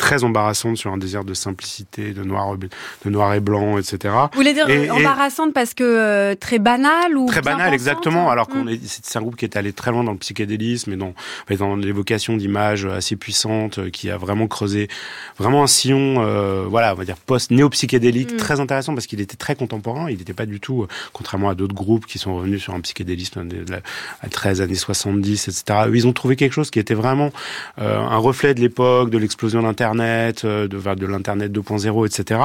très 0.00 0.24
embarrassante 0.24 0.78
sur 0.78 0.90
un 0.90 0.96
désir 0.96 1.24
de 1.24 1.34
simplicité, 1.34 2.12
de 2.12 2.24
noir, 2.24 2.56
de 2.56 3.10
noir 3.10 3.34
et 3.34 3.40
blanc, 3.40 3.76
etc. 3.76 4.14
Vous 4.32 4.38
voulez 4.38 4.54
dire 4.54 4.66
embarrassante 4.90 5.52
parce 5.52 5.74
que 5.74 5.84
euh, 5.84 6.34
très 6.34 6.58
banale 6.58 7.18
ou 7.18 7.26
très 7.26 7.42
banale 7.42 7.74
exactement. 7.74 8.30
Alors 8.30 8.48
qu'on 8.48 8.64
hmm. 8.64 8.70
est, 8.70 8.80
c'est 8.82 9.18
un 9.18 9.20
groupe 9.20 9.36
qui 9.36 9.44
est 9.44 9.58
allé 9.58 9.74
très 9.74 9.90
loin 9.90 10.02
dans 10.02 10.12
le 10.12 10.18
psychédélisme 10.18 10.94
et 10.94 10.96
dans, 10.96 11.12
dans 11.50 11.76
l'évocation 11.76 12.34
d'images 12.34 12.86
assez 12.86 13.14
puissantes, 13.14 13.78
euh, 13.78 13.90
qui 13.90 14.10
a 14.10 14.16
vraiment 14.16 14.46
creusé 14.46 14.88
vraiment 15.36 15.62
un 15.62 15.66
sillon, 15.66 16.24
euh, 16.24 16.64
voilà, 16.66 16.94
on 16.94 16.96
va 16.96 17.04
dire 17.04 17.16
post 17.16 17.50
néo 17.50 17.68
psychédélique, 17.68 18.32
hmm. 18.32 18.38
très 18.38 18.58
intéressant 18.58 18.94
parce 18.94 19.06
qu'il 19.06 19.20
était 19.20 19.36
très 19.36 19.54
contemporain. 19.54 20.08
Il 20.08 20.16
n'était 20.16 20.32
pas 20.32 20.46
du 20.46 20.60
tout, 20.60 20.86
contrairement 21.12 21.50
à 21.50 21.54
d'autres 21.54 21.74
groupes 21.74 22.06
qui 22.06 22.18
sont 22.18 22.36
revenus 22.36 22.62
sur 22.62 22.74
un 22.74 22.80
psychédélisme 22.80 23.46
de 23.46 23.70
la, 23.70 23.80
à 24.22 24.28
13 24.30 24.62
années 24.62 24.74
70, 24.74 25.48
etc. 25.48 25.90
Ils 25.92 26.06
ont 26.06 26.14
trouvé 26.14 26.36
quelque 26.36 26.54
chose 26.54 26.70
qui 26.70 26.78
était 26.78 26.94
vraiment 26.94 27.32
un 27.76 28.16
reflet 28.16 28.54
de 28.54 28.60
l'époque, 28.60 29.10
de 29.10 29.18
l'explosion 29.18 29.62
d'internet 29.62 29.89
Internet, 29.90 30.44
euh, 30.44 30.68
de, 30.68 30.94
de 30.94 31.06
l'Internet 31.06 31.52
2.0, 31.52 32.06
etc. 32.06 32.40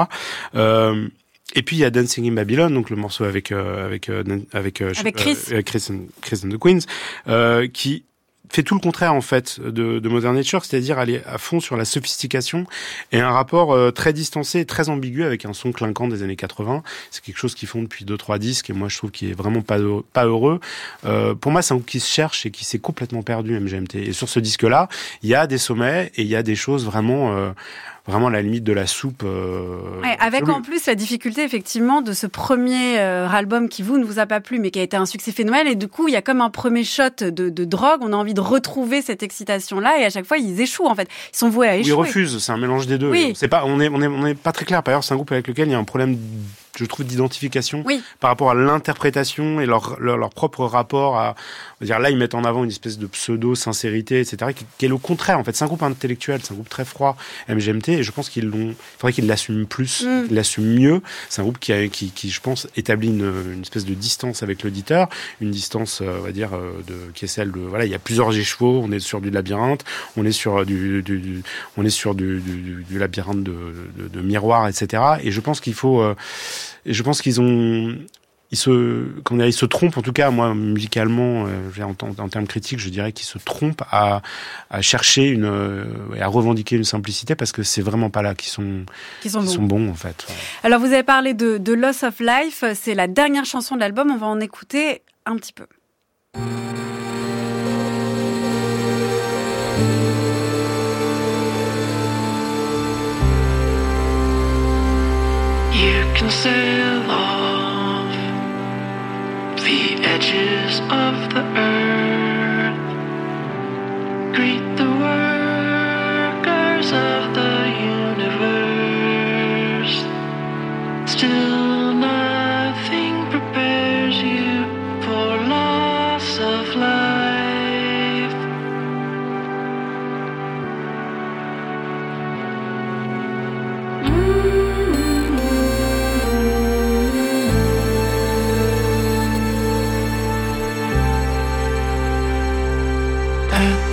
Euh, 0.56 1.08
et 1.54 1.62
puis 1.62 1.78
il 1.78 1.80
y 1.80 1.86
a 1.86 1.90
Dancing 1.90 2.28
in 2.30 2.34
Babylon, 2.34 2.70
donc 2.70 2.90
le 2.90 2.96
morceau 2.96 3.24
avec 3.24 3.52
euh, 3.52 3.86
avec 3.86 4.10
avec, 4.52 4.82
avec 4.82 5.16
Chris. 5.16 5.38
Chris, 5.66 5.88
and, 5.90 6.08
Chris 6.22 6.42
and 6.44 6.50
the 6.50 6.58
Queens, 6.58 7.70
qui 7.72 8.04
fait 8.50 8.64
tout 8.64 8.76
le 8.76 8.80
contraire 8.80 9.14
en 9.14 9.22
fait 9.22 9.60
de, 9.60 10.00
de 10.00 10.10
Modern 10.10 10.36
Nature, 10.36 10.66
c'est-à-dire 10.66 11.00
aller 11.00 11.22
à 11.26 11.38
fond 11.38 11.60
sur 11.60 11.78
la 11.78 11.86
sophistication 11.86 12.66
et 13.12 13.20
un 13.20 13.32
rapport 13.32 13.74
euh, 13.74 13.92
très 13.92 14.14
distancé, 14.14 14.66
très 14.66 14.90
ambigu 14.90 15.24
avec 15.24 15.46
un 15.46 15.54
son 15.54 15.72
clinquant 15.72 16.08
des 16.08 16.24
années 16.24 16.36
80. 16.36 16.84
C'est 17.12 17.24
quelque 17.24 17.38
chose 17.38 17.56
qu'ils 17.56 17.68
font 17.68 17.82
depuis 17.82 18.06
deux 18.06 18.18
trois 18.18 18.40
disques 18.40 18.70
et 18.70 18.74
moi 18.74 18.90
je 18.90 18.98
trouve 18.98 19.12
qu'il 19.12 19.30
est 19.30 19.34
vraiment 19.34 19.62
pas 19.62 19.78
heureux, 19.78 20.06
pas 20.14 20.26
heureux. 20.26 20.60
Euh, 21.06 21.36
pour 21.36 21.52
moi, 21.52 21.62
c'est 21.62 21.74
un 21.74 21.80
qui 21.80 22.00
se 22.00 22.10
cherche 22.10 22.46
et 22.46 22.52
qui 22.52 22.66
s'est 22.66 22.80
complètement 22.80 23.24
perdu 23.24 23.60
MGMT. 23.60 23.96
Et 23.96 24.14
sur 24.14 24.30
ce 24.30 24.40
disque-là, 24.40 24.90
il 25.22 25.30
y 25.30 25.36
a 25.36 25.48
des 25.48 25.58
sommets 25.58 26.12
et 26.16 26.22
il 26.22 26.28
y 26.28 26.36
a 26.36 26.44
des 26.44 26.56
choses 26.56 26.86
vraiment 26.86 27.36
euh, 27.36 27.52
vraiment 28.08 28.30
la 28.30 28.42
limite 28.42 28.64
de 28.64 28.74
la 28.74 28.88
soupe. 28.88 29.24
Euh, 29.24 30.02
ouais, 30.02 30.16
avec 30.20 30.48
en 30.48 30.62
plus 30.62 30.86
la 30.86 30.96
difficulté 30.96 31.44
effectivement 31.44 32.02
de 32.02 32.14
ce 32.14 32.28
premier 32.28 33.00
euh, 33.00 33.28
album 33.28 33.68
qui 33.68 33.82
vous 33.82 33.98
ne 33.98 34.04
vous 34.04 34.20
a 34.20 34.26
pas 34.26 34.40
plu 34.40 34.60
mais 34.60 34.72
qui 34.72 34.80
a 34.80 34.84
été 34.84 34.96
un 34.96 35.06
succès 35.06 35.32
phénoménal 35.32 35.68
et 35.68 35.76
du 35.76 35.88
coup 35.88 36.08
il 36.08 36.14
y 36.14 36.18
a 36.18 36.22
comme 36.22 36.42
un 36.42 36.50
premier 36.50 36.84
shot 36.84 37.10
de, 37.22 37.50
de 37.50 37.66
drogue, 37.66 38.00
on 38.02 38.14
a 38.14 38.16
envie 38.16 38.34
de 38.34 38.42
retrouver 38.42 39.02
cette 39.02 39.24
excitation 39.24 39.80
là 39.80 40.00
et 40.00 40.06
à 40.06 40.10
chaque 40.10 40.26
fois 40.26 40.38
ils 40.38 40.62
échouent 40.62 40.88
en 40.88 40.96
fait, 40.96 41.10
ils 41.34 41.38
sont 41.38 41.50
voués 41.50 41.68
à 41.68 41.76
échouer. 41.78 41.90
Ils 41.90 41.94
refusent, 41.94 42.38
c'est 42.40 42.52
un 42.52 42.58
mélange 42.58 42.88
des 42.88 42.98
deux. 42.98 43.10
Oui. 43.10 43.34
C'est 43.36 43.48
pas, 43.48 43.64
on 43.66 43.80
est, 43.80 43.90
on 43.90 44.02
est, 44.02 44.08
on 44.08 44.26
est 44.26 44.36
pas 44.36 44.52
très 44.52 44.66
clair. 44.66 44.84
Par 44.84 44.94
ailleurs, 44.94 45.04
c'est 45.04 45.14
un 45.14 45.18
groupe 45.18 45.32
avec 45.32 45.48
lequel 45.48 45.68
il 45.68 45.72
y 45.72 45.76
a 45.76 45.80
un 45.80 45.84
problème 45.84 46.18
je 46.78 46.86
trouve, 46.86 47.06
d'identification 47.06 47.84
oui. 47.86 48.02
par 48.20 48.30
rapport 48.30 48.52
à 48.52 48.56
l'interprétation 48.56 49.60
et 49.62 49.66
leur, 49.66 49.98
leur, 50.00 50.18
leur, 50.18 50.30
propre 50.30 50.66
rapport 50.66 51.18
à. 51.18 51.36
On 51.82 51.86
va 51.86 51.88
dire, 51.88 52.00
là, 52.00 52.10
ils 52.10 52.18
mettent 52.18 52.36
en 52.36 52.44
avant 52.44 52.64
une 52.64 52.70
espèce 52.70 52.98
de 52.98 53.08
pseudo-sincérité, 53.08 54.20
etc., 54.22 54.52
qui, 54.56 54.66
qui, 54.78 54.86
est 54.86 54.90
le 54.90 54.98
contraire. 54.98 55.40
En 55.40 55.44
fait, 55.44 55.56
c'est 55.56 55.64
un 55.64 55.68
groupe 55.68 55.84
intellectuel, 55.84 56.40
c'est 56.44 56.54
un 56.54 56.56
groupe 56.56 56.70
très 56.70 56.86
froid, 56.86 57.18
MGMT, 57.50 57.90
et 57.90 58.04
je 58.04 58.12
pense 58.12 58.30
qu'ils 58.30 58.48
l'ont. 58.48 58.70
Il 58.70 58.76
faudrait 59.00 59.14
qu'ils 59.14 59.28
l'assument 59.28 59.66
plus, 59.66 60.04
mm. 60.04 60.28
qu'ils 60.28 60.36
l'assument 60.36 60.74
mieux. 60.74 61.02
C'est 61.30 61.42
un 61.42 61.44
groupe 61.44 61.60
qui, 61.60 61.74
a, 61.74 61.88
qui, 61.88 62.12
qui, 62.12 62.30
je 62.30 62.42
pense, 62.42 62.68
établit 62.76 63.10
une, 63.10 63.32
une 63.54 63.62
espèce 63.62 63.86
de 63.86 63.94
distance 63.94 64.44
avec 64.44 64.64
l'auditeur, 64.64 65.10
une 65.42 65.52
distance, 65.52 66.02
on 66.02 66.22
va 66.22 66.32
dire, 66.32 66.52
de, 66.52 67.12
qui 67.14 67.26
est 67.26 67.30
celle 67.30 67.52
de. 67.52 67.60
Voilà, 67.60 67.86
il 67.86 67.92
y 67.92 67.96
a 67.96 68.00
plusieurs 68.00 68.36
écheveaux, 68.36 68.82
on 68.84 68.92
est 68.92 69.00
sur 69.00 69.22
du 69.22 69.30
labyrinthe, 69.30 69.84
on 70.18 70.26
est 70.26 70.32
sur 70.32 70.66
du, 70.66 71.02
du, 71.04 71.20
du 71.20 71.44
on 71.78 71.86
est 71.86 71.90
sur 71.90 72.16
du, 72.16 72.40
du, 72.40 72.86
du 72.88 73.00
labyrinthe 73.00 73.44
de, 73.44 73.90
de, 73.98 74.08
de, 74.08 74.22
miroir, 74.22 74.68
etc. 74.68 75.04
Et 75.22 75.32
je 75.32 75.42
pense 75.42 75.60
qu'il 75.60 75.74
faut. 75.74 76.02
Euh, 76.02 76.16
et 76.86 76.94
je 76.94 77.04
pense 77.04 77.22
qu'ils 77.22 77.42
ont 77.42 77.98
ils 78.52 78.58
se 78.58 79.06
comment 79.24 79.40
dire, 79.40 79.48
ils 79.48 79.54
se 79.54 79.66
trompent 79.66 79.98
en 79.98 80.02
tout 80.02 80.14
cas 80.14 80.30
moi 80.30 80.54
musicalement 80.54 81.46
euh, 81.48 81.84
en, 81.84 81.96
en, 82.24 82.30
termes 82.30 82.48
critiques 82.48 82.80
je 82.80 82.90
dirais 82.90 83.12
qu'ils 83.12 83.26
se 83.26 83.38
trompent 83.40 83.84
à, 83.92 84.22
à 84.70 84.82
chercher 84.82 85.28
une 85.28 85.46
euh, 85.46 85.86
à 86.20 86.28
revendiquer 86.28 86.76
une 86.76 86.84
simplicité 86.84 87.36
parce 87.36 87.52
que 87.52 87.64
c'est 87.64 87.82
vraiment 87.82 88.10
pas 88.10 88.22
là 88.22 88.36
qu'ils 88.36 88.52
sont 88.52 88.86
sont, 89.28 89.42
bons. 89.42 89.48
sont 89.48 89.64
bons 89.64 89.90
en 89.90 89.96
fait 89.96 90.28
alors 90.64 90.80
vous 90.80 90.94
avez 90.94 91.04
parlé 91.04 91.34
de, 91.34 91.58
de 91.58 91.74
Loss 91.74 92.04
of 92.04 92.20
Life 92.20 92.64
c'est 92.76 92.94
la 92.94 93.08
dernière 93.08 93.46
chanson 93.46 93.76
de 93.76 93.80
l'album 93.80 94.12
on 94.12 94.18
va 94.18 94.28
en 94.28 94.40
écouter 94.40 95.02
un 95.26 95.38
petit 95.38 95.54
peu 95.54 95.66
sail 106.46 107.10
off 107.10 108.14
the 109.64 109.96
edges 110.14 110.80
of 110.92 111.34
the 111.34 111.42
earth. 111.58 111.65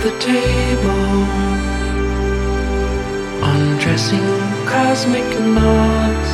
The 0.03 0.11
table, 0.19 1.25
undressing 3.41 4.19
cosmic 4.65 5.23
knots. 5.39 6.31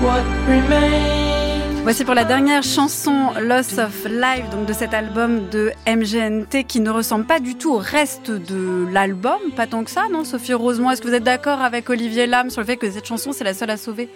What 0.00 0.24
remains? 0.48 1.82
Voici 1.82 2.06
pour 2.06 2.14
la 2.14 2.24
dernière 2.24 2.62
chanson 2.62 3.32
Loss 3.38 3.76
of 3.76 4.06
Life, 4.06 4.48
donc 4.50 4.64
de 4.64 4.72
cet 4.72 4.94
album 4.94 5.46
de 5.50 5.72
MGNT 5.86 6.64
qui 6.66 6.80
ne 6.80 6.88
ressemble 6.88 7.26
pas 7.26 7.38
du 7.38 7.56
tout 7.56 7.74
au 7.74 7.78
reste 7.78 8.30
de 8.30 8.86
l'album, 8.90 9.38
pas 9.54 9.66
tant 9.66 9.84
que 9.84 9.90
ça, 9.90 10.04
non 10.10 10.24
Sophie 10.24 10.54
Rosemont, 10.54 10.90
est-ce 10.90 11.02
que 11.02 11.08
vous 11.08 11.14
êtes 11.14 11.24
d'accord 11.24 11.60
avec 11.60 11.90
Olivier 11.90 12.26
Lam 12.26 12.48
sur 12.48 12.62
le 12.62 12.66
fait 12.66 12.78
que 12.78 12.90
cette 12.90 13.04
chanson 13.04 13.32
c'est 13.32 13.44
la 13.44 13.52
seule 13.52 13.68
à 13.68 13.76
sauver? 13.76 14.08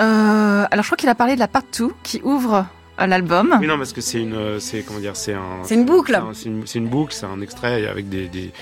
Euh, 0.00 0.64
Alors 0.70 0.82
je 0.82 0.88
crois 0.88 0.96
qu'il 0.96 1.10
a 1.10 1.14
parlé 1.14 1.34
de 1.34 1.40
la 1.40 1.48
part 1.48 1.64
2 1.78 1.90
qui 2.02 2.22
ouvre 2.24 2.64
l'album. 3.06 3.56
Oui, 3.60 3.66
non, 3.66 3.78
parce 3.78 3.92
que 3.92 4.00
c'est 4.00 4.20
une, 4.20 4.60
c'est 4.60 4.82
comment 4.82 5.00
dire, 5.00 5.16
c'est 5.16 5.34
un, 5.34 5.62
c'est 5.64 5.74
une 5.74 5.84
boucle. 5.84 6.20
C'est 6.32 6.46
une, 6.46 6.64
une, 6.74 6.88
boucle, 6.88 7.12
c'est 7.12 7.26
un 7.26 7.40
extrait 7.40 7.86
avec 7.86 8.08
des, 8.08 8.28
des, 8.28 8.52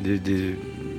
des, 0.00 0.18
des 0.18 0.54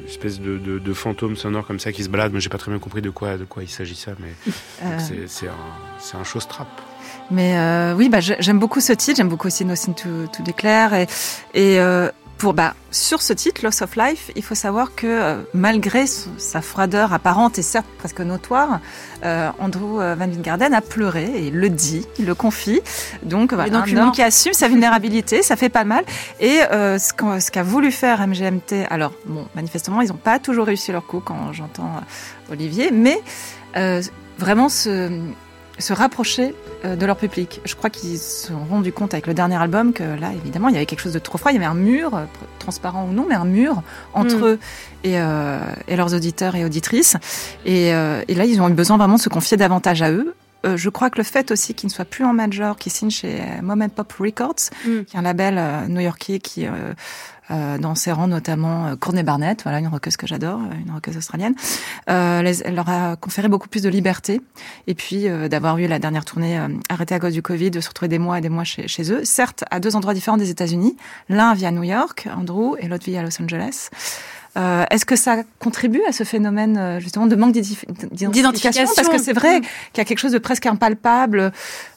espèces 0.07 0.39
de, 0.39 0.57
de, 0.57 0.79
de, 0.79 0.93
fantômes 0.93 1.35
sonores 1.35 1.65
comme 1.67 1.79
ça 1.79 1.91
qui 1.91 2.03
se 2.03 2.09
baladent. 2.09 2.33
Mais 2.33 2.39
j'ai 2.39 2.49
pas 2.49 2.57
très 2.57 2.71
bien 2.71 2.79
compris 2.79 3.01
de 3.01 3.09
quoi, 3.09 3.37
de 3.37 3.45
quoi 3.45 3.63
il 3.63 3.69
s'agissait, 3.69 4.15
mais 4.19 4.51
euh... 4.83 5.25
c'est 5.27 5.47
un, 5.47 5.51
c'est 5.99 6.17
un 6.17 6.23
show 6.23 6.39
strap. 6.39 6.67
Mais 7.29 7.57
euh, 7.57 7.93
oui, 7.93 8.09
bah, 8.09 8.19
j'aime 8.21 8.59
beaucoup 8.59 8.79
ce 8.79 8.93
titre, 8.93 9.17
j'aime 9.17 9.29
beaucoup 9.29 9.47
aussi 9.47 9.65
Nothing 9.65 9.93
to, 9.93 10.27
to 10.35 10.43
Declare 10.43 10.93
et, 10.93 11.07
et 11.53 11.79
euh, 11.79 12.09
pour 12.37 12.53
bah 12.53 12.75
sur 12.91 13.21
ce 13.21 13.33
titre 13.33 13.61
Loss 13.63 13.81
of 13.81 13.95
Life, 13.95 14.31
il 14.35 14.43
faut 14.43 14.55
savoir 14.55 14.95
que 14.95 15.07
euh, 15.07 15.41
malgré 15.53 16.05
sa 16.05 16.61
froideur 16.61 17.13
apparente 17.13 17.57
et 17.59 17.61
certes 17.61 17.87
presque 17.97 18.21
notoire, 18.21 18.79
euh, 19.23 19.49
Andrew 19.59 19.97
Van 19.99 20.27
Garden 20.41 20.73
a 20.73 20.81
pleuré 20.81 21.25
et 21.25 21.47
il 21.47 21.55
le 21.55 21.69
dit, 21.69 22.05
il 22.19 22.25
le 22.25 22.35
confie. 22.35 22.81
Donc 23.23 23.53
voilà, 23.53 23.79
un 23.79 23.97
homme 23.97 24.11
qui 24.11 24.21
assume 24.21 24.53
sa 24.53 24.67
vulnérabilité, 24.67 25.41
ça 25.41 25.55
fait 25.55 25.69
pas 25.69 25.83
mal. 25.83 26.05
Et 26.39 26.61
euh, 26.71 26.97
ce 26.97 27.13
qu'a 27.13 27.63
qu 27.63 27.67
voulu 27.67 27.91
faire 27.91 28.25
MGMT, 28.25 28.87
alors 28.89 29.13
bon, 29.25 29.47
manifestement 29.55 30.01
ils 30.01 30.09
n'ont 30.09 30.15
pas 30.15 30.39
toujours 30.39 30.67
réussi 30.67 30.91
leur 30.91 31.05
coup 31.05 31.21
quand 31.23 31.53
j'entends 31.53 32.01
Olivier, 32.51 32.91
mais 32.91 33.19
euh, 33.75 34.01
vraiment 34.37 34.69
ce 34.69 35.09
se 35.79 35.93
rapprocher 35.93 36.53
de 36.83 37.05
leur 37.05 37.17
public. 37.17 37.61
Je 37.65 37.75
crois 37.75 37.89
qu'ils 37.89 38.17
se 38.17 38.47
sont 38.47 38.65
rendus 38.69 38.91
compte 38.91 39.13
avec 39.13 39.27
le 39.27 39.33
dernier 39.33 39.55
album 39.55 39.93
que 39.93 40.03
là, 40.03 40.31
évidemment, 40.33 40.69
il 40.69 40.73
y 40.73 40.77
avait 40.77 40.85
quelque 40.85 41.01
chose 41.01 41.13
de 41.13 41.19
trop 41.19 41.37
froid. 41.37 41.51
Il 41.51 41.55
y 41.55 41.57
avait 41.57 41.65
un 41.65 41.73
mur, 41.73 42.11
transparent 42.67 43.07
ou 43.09 43.13
non, 43.13 43.25
mais 43.27 43.35
un 43.35 43.45
mur 43.45 43.81
entre 44.13 44.35
mm. 44.35 44.43
eux 44.43 44.59
et, 45.05 45.19
euh, 45.19 45.59
et, 45.87 45.95
leurs 45.95 46.13
auditeurs 46.13 46.55
et 46.55 46.65
auditrices. 46.65 47.15
Et, 47.65 47.93
euh, 47.93 48.21
et, 48.27 48.35
là, 48.35 48.43
ils 48.43 48.61
ont 48.61 48.67
eu 48.67 48.73
besoin 48.73 48.97
vraiment 48.97 49.15
de 49.15 49.21
se 49.21 49.29
confier 49.29 49.55
davantage 49.55 50.01
à 50.01 50.11
eux. 50.11 50.35
Euh, 50.65 50.75
je 50.75 50.89
crois 50.89 51.09
que 51.09 51.17
le 51.17 51.23
fait 51.23 51.51
aussi 51.51 51.73
qu'ils 51.73 51.87
ne 51.87 51.93
soient 51.93 52.05
plus 52.05 52.25
en 52.25 52.33
major, 52.33 52.75
qu'ils 52.77 52.91
signent 52.91 53.09
chez 53.09 53.41
Moment 53.61 53.87
Pop 53.87 54.11
Records, 54.19 54.71
mm. 54.85 55.03
qui 55.05 55.15
est 55.15 55.19
un 55.19 55.21
label 55.21 55.87
new-yorkais 55.87 56.39
qui 56.39 56.65
euh, 57.51 57.77
dans 57.77 57.95
ses 57.95 58.11
rangs 58.11 58.27
notamment 58.27 58.87
euh, 58.87 58.95
Courtney 58.95 59.23
Barnett, 59.23 59.63
voilà 59.63 59.79
une 59.79 59.87
rockeuse 59.87 60.17
que 60.17 60.27
j'adore, 60.27 60.59
une 60.85 60.91
rockeuse 60.91 61.17
australienne. 61.17 61.55
Euh, 62.09 62.41
les, 62.41 62.61
elle 62.63 62.75
leur 62.75 62.89
a 62.89 63.15
conféré 63.15 63.47
beaucoup 63.47 63.67
plus 63.69 63.83
de 63.83 63.89
liberté 63.89 64.41
et 64.87 64.95
puis 64.95 65.27
euh, 65.27 65.47
d'avoir 65.47 65.77
eu 65.77 65.87
la 65.87 65.99
dernière 65.99 66.25
tournée 66.25 66.59
euh, 66.59 66.67
arrêtée 66.89 67.15
à 67.15 67.19
cause 67.19 67.33
du 67.33 67.41
Covid, 67.41 67.71
de 67.71 67.79
se 67.79 67.89
retrouver 67.89 68.09
des 68.09 68.19
mois 68.19 68.37
et 68.37 68.41
des 68.41 68.49
mois 68.49 68.63
chez, 68.63 68.87
chez 68.87 69.11
eux. 69.11 69.21
Certes, 69.23 69.63
à 69.71 69.79
deux 69.79 69.95
endroits 69.95 70.13
différents 70.13 70.37
des 70.37 70.49
États-Unis, 70.49 70.97
l'un 71.29 71.53
via 71.53 71.71
New 71.71 71.83
York, 71.83 72.27
Andrew, 72.35 72.75
et 72.79 72.87
l'autre 72.87 73.05
via 73.05 73.21
Los 73.21 73.41
Angeles. 73.41 73.89
Euh, 74.57 74.85
Est-ce 74.89 75.05
que 75.05 75.15
ça 75.15 75.43
contribue 75.59 76.01
à 76.07 76.11
ce 76.11 76.23
phénomène 76.23 76.99
justement 76.99 77.27
de 77.27 77.35
manque 77.35 77.53
d'identification? 77.53 78.85
Parce 78.95 79.07
que 79.07 79.19
c'est 79.19 79.33
vrai 79.33 79.61
qu'il 79.61 79.99
y 79.99 80.01
a 80.01 80.05
quelque 80.05 80.17
chose 80.17 80.31
de 80.31 80.39
presque 80.39 80.65
impalpable 80.65 81.51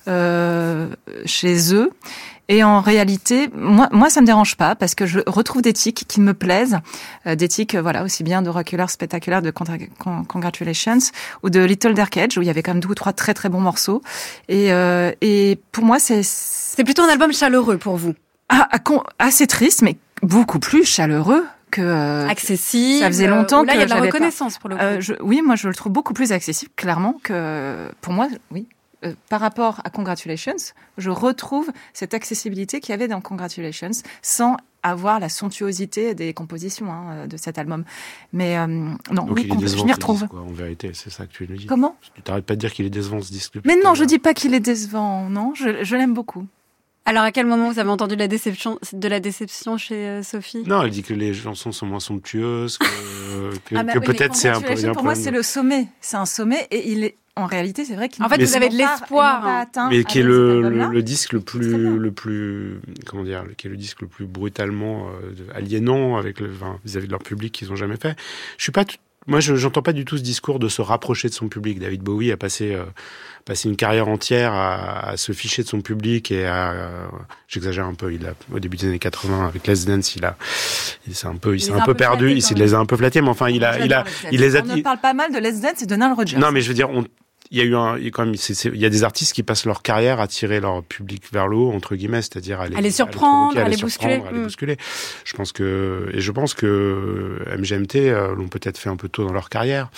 euh, 0.09 0.89
chez 1.25 1.75
eux. 1.75 1.91
Et 2.51 2.65
en 2.65 2.81
réalité, 2.81 3.49
moi, 3.55 3.89
moi, 3.93 4.11
ça 4.11 4.21
me 4.21 4.27
dérange 4.27 4.57
pas 4.57 4.75
parce 4.75 4.97
que 4.97 5.07
je 5.07 5.21
retrouve 5.27 5.63
des 5.63 5.73
tics 5.73 6.05
qui 6.09 6.21
me 6.21 6.35
plaisent, 6.35 6.79
euh, 7.27 7.37
des 7.37 7.47
tics, 7.47 7.77
voilà, 7.77 8.03
aussi 8.03 8.25
bien 8.25 8.43
de 8.43 8.51
Rockulaire 8.51 8.91
Spectaculaire, 8.91 9.41
de 9.41 9.53
Congratulations 9.53 10.99
ou 11.45 11.51
de 11.51 11.61
Little 11.61 11.95
Dark 11.95 12.17
Age 12.17 12.37
où 12.37 12.43
il 12.43 12.47
y 12.47 12.51
avait 12.51 12.63
quand 12.63 12.73
même 12.73 12.83
deux 12.83 12.89
ou 12.89 12.95
trois 12.97 13.13
très 13.13 13.35
très 13.35 13.49
bons 13.49 13.61
morceaux. 13.61 14.03
Et, 14.49 14.73
euh, 14.73 15.13
et 15.21 15.61
pour 15.71 15.85
moi, 15.85 16.01
c'est 16.01 16.25
c'est 16.25 16.83
plutôt 16.83 17.03
un 17.03 17.09
album 17.09 17.33
chaleureux 17.33 17.79
pour 17.79 17.97
vous. 17.97 18.15
Ah, 18.49 18.69
assez 19.21 19.47
triste, 19.47 19.83
mais 19.83 19.97
beaucoup 20.23 20.59
plus 20.59 20.85
chaleureux 20.85 21.47
que 21.71 21.81
euh, 21.81 22.29
accessible. 22.29 23.01
Ça 23.01 23.07
faisait 23.07 23.27
longtemps 23.27 23.63
euh, 23.63 23.67
là, 23.67 23.73
que 23.73 23.79
il 23.79 23.81
y 23.81 23.85
a 23.85 23.87
de 23.87 23.91
la 23.91 24.01
reconnaissance 24.01 24.55
pas. 24.55 24.61
pour 24.61 24.71
le 24.71 24.77
coup. 24.77 24.83
Euh, 24.83 25.01
je, 25.01 25.15
oui, 25.21 25.41
moi 25.43 25.57
je 25.57 25.69
le 25.69 25.75
trouve 25.75 25.93
beaucoup 25.93 26.15
plus 26.15 26.33
accessible, 26.33 26.73
clairement 26.77 27.15
que 27.23 27.89
pour 28.01 28.13
moi, 28.13 28.29
oui. 28.51 28.67
Euh, 29.05 29.15
par 29.29 29.41
rapport 29.41 29.81
à 29.85 29.91
Congratulations, 29.91 30.57
je 30.99 31.11
retrouve 31.11 31.71
cette 31.93 32.15
accessibilité 32.15 32.81
qu'il 32.81 32.91
y 32.91 32.95
avait 32.95 33.09
dans 33.09 33.21
Congratulations, 33.21 33.91
sans 34.23 34.57
avoir 34.83 35.21
la 35.21 35.29
somptuosité 35.29 36.15
des 36.15 36.33
compositions 36.35 36.91
hein, 36.93 37.27
de 37.27 37.37
cet 37.37 37.59
album. 37.59 37.85
Mais 38.33 38.59
euh, 38.59 38.67
non, 38.67 38.97
Donc 39.11 39.31
oui, 39.37 39.49
je 39.49 39.85
m'y 39.85 39.93
retrouve. 39.93 40.21
Disque, 40.21 40.31
quoi, 40.31 40.41
en 40.41 40.53
vérité, 40.53 40.93
c'est 40.95 41.11
ça 41.11 41.27
que 41.27 41.33
tu 41.33 41.47
nous 41.49 41.57
dis. 41.57 41.67
Comment? 41.67 41.97
Tu 42.15 42.23
t'arrêtes 42.23 42.45
pas 42.45 42.55
de 42.55 42.61
dire 42.61 42.73
qu'il 42.73 42.87
est 42.87 42.91
décevant 42.91 43.21
ce 43.21 43.31
disque. 43.31 43.55
Mais 43.65 43.77
non, 43.83 43.95
je 43.95 44.05
dis 44.05 44.19
pas 44.19 44.35
qu'il 44.35 44.55
est 44.55 44.61
décevant, 44.61 45.29
non, 45.29 45.55
je, 45.55 45.83
je 45.83 45.97
l'aime 45.97 46.15
beaucoup. 46.15 46.47
Alors 47.07 47.25
à 47.25 47.33
quel 47.33 47.47
moment 47.47 47.73
vous 47.73 47.79
avez 47.79 47.91
entendu 47.91 48.15
de 48.15 48.21
la 48.21 48.29
déception, 48.29 48.79
de 48.93 49.09
la 49.09 49.21
déception 49.21 49.79
chez 49.79 50.07
euh, 50.07 50.23
Sophie? 50.23 50.63
Non, 50.67 50.83
elle 50.83 50.91
dit 50.91 51.03
que 51.03 51.15
les 51.15 51.35
chansons 51.35 51.73
sont 51.73 51.87
moins 51.87 52.01
somptueuses, 52.01 52.79
que, 52.79 52.85
que, 53.65 53.75
Ah 53.77 53.83
bah 53.83 53.93
que 53.95 53.99
oui, 53.99 54.05
mais 54.07 54.15
peut-être 54.15 54.37
c'est 54.37 54.49
un 54.49 54.61
peu. 54.61 54.75
Pour 54.93 55.03
moi, 55.03 55.15
c'est 55.15 55.31
le 55.31 55.43
sommet. 55.43 55.89
C'est 56.01 56.19
un 56.19 56.27
sommet 56.27 56.69
et 56.71 56.91
il 56.91 57.05
est. 57.05 57.17
En 57.43 57.47
réalité, 57.47 57.85
c'est 57.85 57.95
vrai 57.95 58.09
qu'il 58.09 58.23
En 58.25 58.29
fait, 58.29 58.43
vous 58.43 58.57
avez 58.57 58.69
de 58.69 58.77
l'espoir. 58.77 59.47
hein. 59.47 59.89
mais 59.91 60.05
qui 60.05 60.19
est 60.21 60.23
le, 60.23 60.57
album-là. 60.59 60.87
le, 60.89 60.93
le 60.95 61.03
disque 61.03 61.33
le 61.33 61.41
plus 61.41 61.97
le 61.99 62.11
plus 62.13 62.81
comment 63.07 63.25
dire 63.25 63.45
qui 63.57 63.67
est 63.67 63.71
le 63.71 63.77
disque 63.77 64.01
le 64.03 64.07
plus 64.09 64.27
brutalement 64.27 65.09
euh, 65.09 65.33
aliénant 65.55 66.17
avec 66.17 66.41
le 66.41 66.51
enfin, 66.55 66.79
vis-à-vis 66.85 67.07
de 67.07 67.13
leur 67.13 67.23
public 67.23 67.53
qu'ils 67.53 67.73
ont 67.73 67.77
jamais 67.77 67.97
fait 67.97 68.17
je 68.59 68.63
suis 68.65 68.73
pas 68.73 68.85
tout- 68.85 68.97
moi 69.27 69.41
je 69.41 69.55
j'entends 69.55 69.83
pas 69.83 69.93
du 69.93 70.05
tout 70.07 70.17
ce 70.17 70.23
discours 70.23 70.59
de 70.59 70.69
se 70.69 70.81
rapprocher 70.83 71.29
de 71.29 71.35
son 71.35 71.49
public 71.49 71.79
David 71.79 72.03
Bowie 72.03 72.33
a 72.33 72.37
passé 72.39 72.75
euh, 72.75 72.85
passé 73.45 73.69
une 73.69 73.77
carrière 73.77 74.09
entière 74.09 74.53
à, 74.53 75.11
à 75.11 75.17
se 75.19 75.33
ficher 75.33 75.63
de 75.63 75.69
son 75.69 75.81
public 75.83 76.31
et 76.31 76.47
à 76.47 76.71
euh, 76.73 77.07
j'exagère 77.49 77.85
un 77.87 77.95
peu 77.95 78.13
il 78.15 78.27
a 78.27 78.33
au 78.53 78.59
début 78.61 78.77
des 78.79 78.87
années 78.89 78.99
80 78.99 79.47
avec 79.49 79.67
Les 79.67 79.85
Dance 79.85 80.17
il 80.17 80.25
a 80.25 80.37
il 81.07 81.15
s'est 81.15 81.27
un 81.27 81.37
peu 81.37 81.55
il 81.55 81.61
s'est 81.61 81.69
les 81.71 81.75
a 81.77 81.81
un 81.81 81.83
un 81.83 81.87
peu 81.87 81.95
perdu 81.95 82.33
il 82.33 82.57
les 82.59 82.75
a 82.75 82.79
un 82.79 82.87
peu 82.87 82.97
flattés 82.97 83.21
mais 83.21 83.29
enfin 83.29 83.51
il 83.51 83.63
a 83.65 83.85
il 83.85 83.93
a 83.93 84.05
il 84.33 84.41
les 84.41 84.57
a 84.57 84.63
On 84.63 84.67
ne 84.67 84.77
il- 84.79 84.83
parle 84.83 84.99
pas 85.01 85.13
mal 85.15 85.33
de 85.33 85.39
Let's 85.39 85.61
Dance 85.61 85.83
et 85.83 85.87
de 85.87 85.95
Nile 85.95 86.13
Rodgers. 86.17 86.39
non, 86.39 86.51
mais 86.51 86.61
je 86.63 86.69
veux 86.69 86.75
dire, 86.75 86.89
on, 86.91 87.05
il 87.53 87.59
y 87.59 87.61
a 87.61 87.65
eu 87.65 87.75
un, 87.75 87.99
il 87.99 88.05
y 88.05 88.07
a 88.07 88.11
quand 88.11 88.25
même, 88.25 88.35
il 88.35 88.77
y 88.81 88.87
a 88.87 88.91
des 88.91 89.03
artistes 89.03 89.33
qui 89.33 89.43
passent 89.43 89.65
leur 89.67 89.83
carrière 89.83 90.21
à 90.21 90.29
tirer 90.29 90.61
leur 90.61 90.85
public 90.85 91.25
vers 91.33 91.49
le 91.49 91.57
haut, 91.57 91.73
entre 91.73 91.97
guillemets, 91.97 92.23
c'est-à-dire 92.23 92.61
à 92.61 92.69
les, 92.69 92.77
À 92.77 92.81
les 92.81 92.91
surprendre, 92.93 93.59
à 93.59 93.69
les 93.69 93.77
surprendre, 93.77 94.15
bousculer. 94.19 94.29
à 94.29 94.33
les 94.33 94.39
Mm. 94.39 94.43
bousculer. 94.45 94.77
Je 95.25 95.35
pense 95.37 95.53
que, 95.53 96.11
et 96.15 96.21
je 96.21 96.31
pense 96.33 96.55
que 96.55 97.43
MGMT 97.59 97.97
euh, 98.11 98.35
l'ont 98.37 98.49
peut-être 98.49 98.79
fait 98.79 98.89
un 98.89 98.97
peu 98.97 99.09
tôt 99.09 99.25
dans 99.25 99.33
leur 99.33 99.49
carrière, 99.49 99.91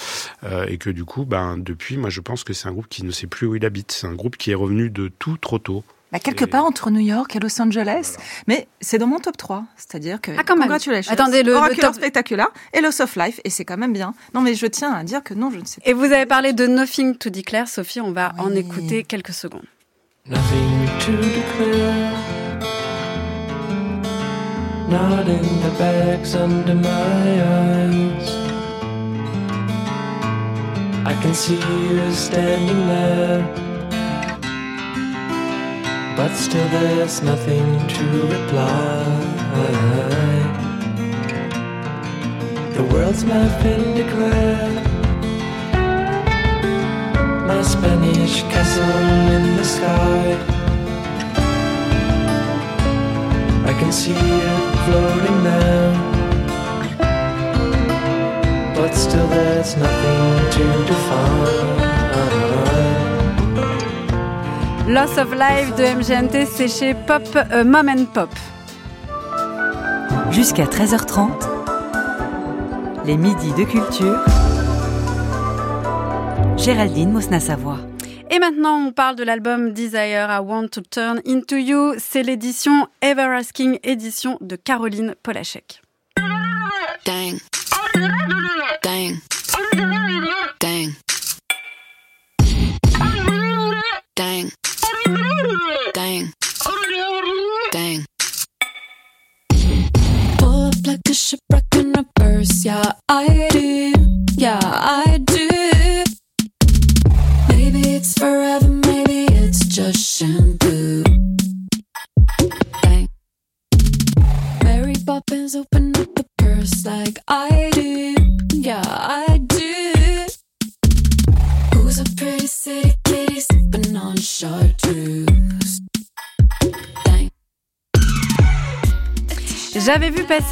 euh, 0.45 0.65
et 0.69 0.79
que 0.79 0.89
du 0.91 1.05
coup, 1.05 1.25
ben, 1.27 1.59
depuis, 1.59 1.99
moi, 1.99 2.09
je 2.11 2.21
pense 2.21 2.43
que 2.45 2.53
c'est 2.55 2.69
un 2.69 2.73
groupe 2.73 2.89
qui 2.89 3.05
ne 3.05 3.11
sait 3.11 3.27
plus 3.27 3.47
où 3.47 3.55
il 3.55 3.65
habite. 3.67 3.93
C'est 3.93 4.07
un 4.07 4.15
groupe 4.15 4.37
qui 4.39 4.51
est 4.51 4.55
revenu 4.55 4.89
de 4.91 5.09
tout 5.19 5.37
trop 5.37 5.59
tôt. 5.59 5.85
Bah, 6.13 6.19
quelque 6.19 6.45
Et- 6.45 6.47
part 6.47 6.65
entre 6.67 6.91
New 6.91 7.01
York 7.01 7.35
et 7.35 7.41
Los 7.41 7.61
Angeles. 7.61 8.17
Mais 8.47 8.69
c'est 8.83 8.99
dans 8.99 9.07
mon 9.07 9.19
top 9.19 9.37
3. 9.37 9.65
C'est-à-dire 9.77 10.21
que. 10.21 10.31
Ah, 10.39 10.43
quand 10.47 10.55
même. 10.55 10.65
Congratulations. 10.65 11.11
Attendez, 11.13 11.43
le- 11.43 11.55
le 11.55 11.77
top- 11.81 11.95
Spectacular 11.95 12.53
et 12.75 12.81
Loss 12.83 13.01
of 13.01 13.17
Life. 13.17 13.41
Et 13.45 13.51
c'est 13.51 13.65
quand 13.65 13.79
même 13.79 13.93
bien. 13.95 14.13
Non, 14.35 14.43
mais 14.43 14.55
je 14.55 14.67
tiens 14.67 14.93
à 14.93 15.05
dire 15.05 15.23
que 15.23 15.33
non, 15.35 15.51
je 15.51 15.59
ne 15.59 15.65
sais 15.65 15.81
pas. 15.81 15.89
Et 15.91 15.95
vous 15.95 16.05
avez 16.05 16.27
parlé 16.27 16.53
de 16.53 16.67
Nothing 16.67 17.17
to 17.17 17.31
Declare, 17.31 17.67
Sophie, 17.67 18.01
on 18.01 18.13
va 18.13 18.35
en 18.39 18.49
Oui. 18.51 18.59
écouter 18.59 19.05
quelques 19.05 19.33
secondes. 19.33 19.65
Nothing 20.27 20.87
to 21.01 21.13
declare. 21.13 22.13
Not 24.91 25.27
in 25.27 25.41
the 25.41 25.79
bags 25.79 26.35
under 26.37 26.75
my 26.75 27.41
eyes. 27.41 28.29
I 31.07 31.15
can 31.23 31.33
see 31.33 31.55
you 31.55 32.13
standing 32.13 32.87
there. 32.87 33.43
But 36.15 36.35
still, 36.35 36.69
there's 36.69 37.23
nothing 37.23 37.89
to 37.89 38.05
reply. 38.27 39.05
The 42.77 42.85
world's 42.93 43.25
nothing 43.25 43.95
declared. 43.95 44.87
My 47.47 47.63
Spanish 47.63 48.43
castle 48.53 48.99
in 49.37 49.57
the 49.57 49.65
sky. 49.65 50.37
I 53.65 53.73
can 53.81 53.91
see 53.91 54.13
it 54.13 54.73
floating 54.85 55.45
there. 55.45 55.93
But 58.77 58.93
still, 58.95 59.27
there's 59.29 59.77
nothing 59.77 60.51
to 60.57 60.65
define. 60.87 61.73
Loss 64.89 65.17
of 65.17 65.33
Life 65.33 65.77
de 65.77 65.85
MGMT, 65.95 66.45
c'est 66.45 66.67
chez 66.67 66.95
Pop, 66.95 67.23
euh, 67.37 67.63
Mom 67.63 67.89
and 67.89 68.07
Pop. 68.13 68.31
Jusqu'à 70.33 70.65
13h30, 70.65 71.31
les 73.07 73.17
midis 73.17 73.53
de 73.53 73.63
culture. 73.63 74.19
Géraldine 76.57 77.13
Mosna-Savoie. 77.13 77.79
Et 78.31 78.41
maintenant, 78.41 78.87
on 78.89 78.93
parle 78.93 79.15
de 79.15 79.23
l'album 79.23 79.73
Desire 79.73 80.29
I 80.31 80.41
Want 80.41 80.69
to 80.69 80.81
Turn 80.81 81.21
Into 81.29 81.57
You. 81.57 81.95
C'est 81.99 82.25
l'édition 82.25 82.89
Ever 83.03 83.37
Asking 83.37 83.79
édition 83.85 84.37
de 84.41 84.57
Caroline 84.57 85.15
Polachek. 85.23 85.81
Dang. 87.07 87.39
I 103.13 103.42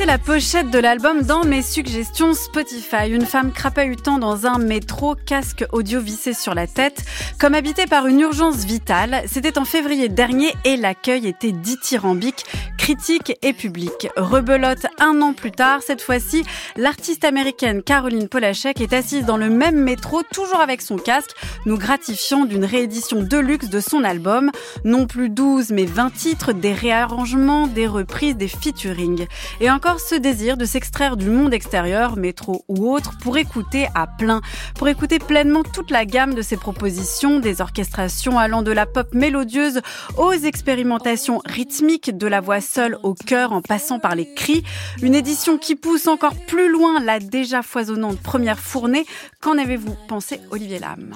La 0.06 0.18
pochette 0.18 0.70
de 0.70 0.78
l'album 0.78 1.22
dans 1.22 1.44
mes 1.44 1.62
suggestions 1.62 2.34
Spotify. 2.34 3.08
Une 3.10 3.26
femme 3.26 3.52
crapahutant 3.52 4.18
dans 4.18 4.44
un 4.46 4.58
métro, 4.58 5.14
casque 5.14 5.64
audio 5.72 6.00
vissé 6.00 6.32
sur 6.32 6.52
la 6.54 6.66
tête, 6.66 7.04
comme 7.38 7.54
habitée 7.54 7.86
par 7.86 8.08
une 8.08 8.18
urgence 8.18 8.64
vitale. 8.64 9.22
C'était 9.26 9.56
en 9.58 9.64
février 9.64 10.08
dernier 10.08 10.52
et 10.64 10.76
l'accueil 10.76 11.28
était 11.28 11.52
dithyrambique, 11.52 12.44
critique 12.80 13.36
et 13.42 13.52
public. 13.52 14.08
Rebelote 14.16 14.86
un 14.98 15.20
an 15.20 15.34
plus 15.34 15.52
tard, 15.52 15.82
cette 15.82 16.00
fois-ci, 16.00 16.44
l'artiste 16.76 17.24
américaine 17.24 17.82
Caroline 17.82 18.26
Polachek 18.26 18.80
est 18.80 18.94
assise 18.94 19.26
dans 19.26 19.36
le 19.36 19.50
même 19.50 19.76
métro, 19.76 20.22
toujours 20.22 20.60
avec 20.60 20.80
son 20.80 20.96
casque, 20.96 21.36
nous 21.66 21.76
gratifiant 21.76 22.46
d'une 22.46 22.64
réédition 22.64 23.22
de 23.22 23.36
luxe 23.36 23.68
de 23.68 23.80
son 23.80 24.02
album. 24.02 24.50
Non 24.84 25.06
plus 25.06 25.28
12 25.28 25.72
mais 25.72 25.84
20 25.84 26.10
titres, 26.14 26.52
des 26.54 26.72
réarrangements, 26.72 27.66
des 27.66 27.86
reprises, 27.86 28.38
des 28.38 28.48
featuring. 28.48 29.26
Et 29.60 29.70
encore 29.70 30.00
ce 30.00 30.14
désir 30.14 30.56
de 30.56 30.64
s'extraire 30.64 31.18
du 31.18 31.28
monde 31.28 31.52
extérieur, 31.52 32.16
métro 32.16 32.64
ou 32.66 32.90
autre, 32.90 33.12
pour 33.22 33.36
écouter 33.36 33.88
à 33.94 34.06
plein, 34.06 34.40
pour 34.74 34.88
écouter 34.88 35.18
pleinement 35.18 35.64
toute 35.64 35.90
la 35.90 36.06
gamme 36.06 36.32
de 36.32 36.42
ses 36.42 36.56
propositions, 36.56 37.40
des 37.40 37.60
orchestrations 37.60 38.38
allant 38.38 38.62
de 38.62 38.72
la 38.72 38.86
pop 38.86 39.12
mélodieuse 39.12 39.82
aux 40.16 40.32
expérimentations 40.32 41.42
rythmiques, 41.44 42.16
de 42.16 42.26
la 42.26 42.40
voix 42.40 42.62
seule 42.72 42.98
au 43.02 43.14
cœur 43.14 43.52
en 43.52 43.62
passant 43.62 43.98
par 43.98 44.14
les 44.14 44.32
cris. 44.34 44.62
Une 45.02 45.14
édition 45.14 45.58
qui 45.58 45.74
pousse 45.74 46.06
encore 46.06 46.36
plus 46.46 46.70
loin 46.70 47.00
la 47.00 47.18
déjà 47.18 47.62
foisonnante 47.62 48.20
première 48.20 48.58
fournée. 48.58 49.06
Qu'en 49.40 49.58
avez-vous 49.58 49.96
pensé, 50.08 50.40
Olivier 50.50 50.78
Lam 50.78 51.14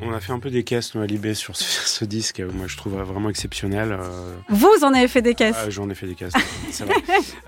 On 0.00 0.12
a 0.12 0.20
fait 0.20 0.32
un 0.32 0.38
peu 0.38 0.50
des 0.50 0.62
caisses, 0.64 0.94
nous, 0.94 1.00
à 1.00 1.06
Libé, 1.06 1.34
sur 1.34 1.56
ce, 1.56 1.64
ce 1.88 2.04
disque, 2.04 2.40
moi, 2.40 2.66
je 2.66 2.76
trouve 2.76 2.94
vraiment 2.94 3.28
exceptionnel. 3.30 3.92
euh, 3.92 4.34
Vous 4.48 4.84
en 4.84 4.94
avez 4.94 5.08
fait 5.08 5.22
des 5.22 5.34
caisses. 5.34 5.56
Ah, 5.58 5.70
J'en 5.70 5.88
ai 5.90 5.94
fait 5.94 6.06
des 6.06 6.14
c'est 6.70 6.84
vrai. 6.84 6.94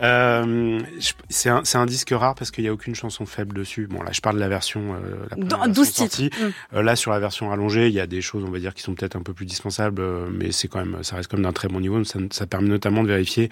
Euh, 0.03 0.81
c'est 1.29 1.49
un, 1.77 1.87
disque 1.87 2.11
rare 2.11 2.35
parce 2.35 2.51
qu'il 2.51 2.65
n'y 2.65 2.69
a 2.69 2.73
aucune 2.73 2.95
chanson 2.95 3.27
faible 3.27 3.55
dessus. 3.57 3.87
Bon, 3.89 4.03
là, 4.03 4.11
je 4.13 4.21
parle 4.21 4.37
de 4.37 4.41
la 4.41 4.49
version, 4.49 4.95
euh, 4.95 4.99
la 5.23 5.29
première 5.37 5.49
Dans- 5.49 5.57
version 5.59 5.73
12 5.73 5.93
titres. 5.93 6.17
sortie. 6.17 6.31
Mm. 6.41 6.77
Euh, 6.77 6.83
là, 6.83 6.97
sur 6.97 7.11
la 7.13 7.19
version 7.21 7.53
allongée, 7.53 7.87
il 7.89 7.93
y 7.95 8.01
a 8.01 8.07
des 8.07 8.21
choses, 8.21 8.45
on 8.47 8.51
va 8.51 8.59
dire, 8.59 8.75
qui 8.75 8.83
sont 8.83 8.95
peut-être 8.95 9.17
un 9.17 9.23
peu 9.23 9.33
plus 9.33 9.47
dispensables, 9.47 10.03
mais 10.31 10.53
c'est 10.53 10.69
quand 10.69 10.85
même, 10.85 11.03
ça 11.03 11.17
reste 11.17 11.31
quand 11.31 11.37
même 11.37 11.45
d'un 11.47 11.53
très 11.53 11.69
bon 11.69 11.81
niveau. 11.81 12.03
Ça, 12.05 12.19
ça 12.31 12.47
permet 12.47 12.69
notamment 12.69 13.03
de 13.03 13.09
vérifier 13.09 13.51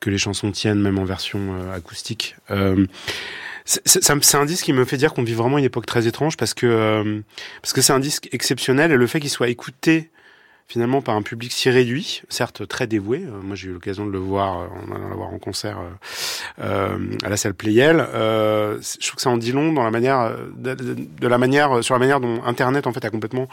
que 0.00 0.10
les 0.10 0.18
chansons 0.18 0.50
tiennent 0.50 0.80
même 0.80 0.98
en 0.98 1.04
version 1.04 1.70
acoustique. 1.72 2.36
C'est 3.64 4.34
un 4.34 4.44
disque 4.44 4.64
qui 4.64 4.72
me 4.72 4.84
fait 4.84 4.96
dire 4.96 5.12
qu'on 5.12 5.22
vit 5.22 5.34
vraiment 5.34 5.58
une 5.58 5.64
époque 5.64 5.86
très 5.86 6.06
étrange 6.06 6.36
parce 6.36 6.54
que 6.54 6.66
euh, 6.66 7.20
parce 7.62 7.72
que 7.72 7.80
c'est 7.80 7.92
un 7.92 8.00
disque 8.00 8.28
exceptionnel 8.32 8.92
et 8.92 8.96
le 8.96 9.06
fait 9.06 9.20
qu'il 9.20 9.30
soit 9.30 9.48
écouté 9.48 10.10
finalement 10.70 11.02
par 11.02 11.16
un 11.16 11.22
public 11.22 11.50
si 11.52 11.68
réduit, 11.68 12.22
certes 12.28 12.66
très 12.68 12.86
dévoué. 12.86 13.24
Euh, 13.26 13.40
moi, 13.42 13.56
j'ai 13.56 13.68
eu 13.68 13.72
l'occasion 13.72 14.06
de 14.06 14.10
le 14.12 14.18
voir, 14.18 14.60
euh, 14.60 14.66
en 14.88 14.94
allant 14.94 15.08
le 15.08 15.16
voir 15.16 15.34
en 15.34 15.38
concert 15.40 15.78
euh, 15.80 16.62
euh, 16.62 17.16
à 17.24 17.28
la 17.28 17.36
salle 17.36 17.54
Playel. 17.54 18.06
Euh, 18.14 18.78
je 18.80 19.06
trouve 19.08 19.16
que 19.16 19.22
ça 19.22 19.30
en 19.30 19.36
dit 19.36 19.50
long 19.50 19.72
dans 19.72 19.82
la 19.82 19.90
manière, 19.90 20.32
de, 20.56 20.74
de- 20.74 20.94
de 21.20 21.28
la 21.28 21.38
manière, 21.38 21.82
sur 21.82 21.94
la 21.94 21.98
manière 21.98 22.20
dont 22.20 22.40
Internet 22.44 22.86
en 22.86 22.92
fait 22.92 23.04
a 23.04 23.10
complètement 23.10 23.48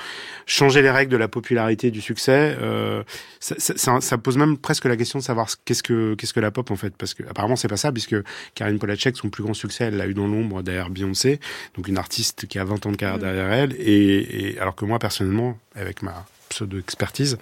changé 0.45 0.84
les 0.84 0.91
règles 0.91 1.12
de 1.12 1.17
la 1.17 1.27
popularité, 1.27 1.89
du 1.89 2.01
succès. 2.01 2.56
Euh, 2.62 3.01
ça, 3.39 3.56
ça- 3.58 3.99
ça- 3.99 4.17
pose 4.19 4.38
même 4.38 4.56
presque 4.58 4.86
la 4.86 4.95
question 4.95 5.17
de 5.17 5.23
savoir 5.23 5.49
ce- 5.49 5.56
qu'est-ce 5.65 5.82
que 5.82 6.13
qu'est-ce 6.15 6.34
que 6.36 6.39
la 6.39 6.51
pop 6.51 6.69
en 6.69 6.75
fait, 6.75 6.95
parce 6.95 7.15
que 7.15 7.23
apparemment 7.23 7.56
c'est 7.56 7.67
pas 7.67 7.77
ça, 7.77 7.91
puisque 7.91 8.15
Karine 8.53 8.77
Polacek, 8.77 9.17
son 9.17 9.30
plus 9.30 9.41
grand 9.43 9.56
succès, 9.56 9.86
elle 9.86 9.97
l'a 9.97 10.06
eu 10.06 10.13
dans 10.13 10.27
l'ombre 10.27 10.62
derrière 10.62 10.91
Beyoncé, 10.91 11.39
donc 11.75 11.88
une 11.88 11.97
artiste 11.97 12.45
qui 12.45 12.60
a 12.60 12.63
20 12.63 12.86
ans 12.86 12.91
de 12.91 12.95
carrière 12.97 13.17
derrière 13.19 13.51
elle, 13.51 13.73
et, 13.80 14.51
et 14.53 14.60
alors 14.60 14.75
que 14.75 14.86
moi 14.86 14.99
personnellement, 14.99 15.58
avec 15.75 16.03
ma 16.03 16.25
pseudo 16.58 16.80
expertise. 16.80 17.38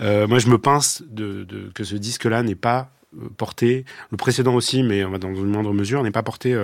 Euh, 0.00 0.26
moi, 0.26 0.38
je 0.38 0.48
me 0.48 0.58
pince 0.58 1.02
que 1.74 1.84
ce 1.84 1.96
disque-là 1.96 2.42
n'est 2.42 2.54
pas 2.54 2.90
euh, 3.16 3.28
porté. 3.36 3.84
Le 4.10 4.16
précédent 4.16 4.54
aussi, 4.54 4.82
mais 4.82 5.02
dans 5.18 5.34
une 5.34 5.46
moindre 5.46 5.72
mesure, 5.72 6.02
n'est 6.02 6.10
pas 6.10 6.22
porté. 6.22 6.56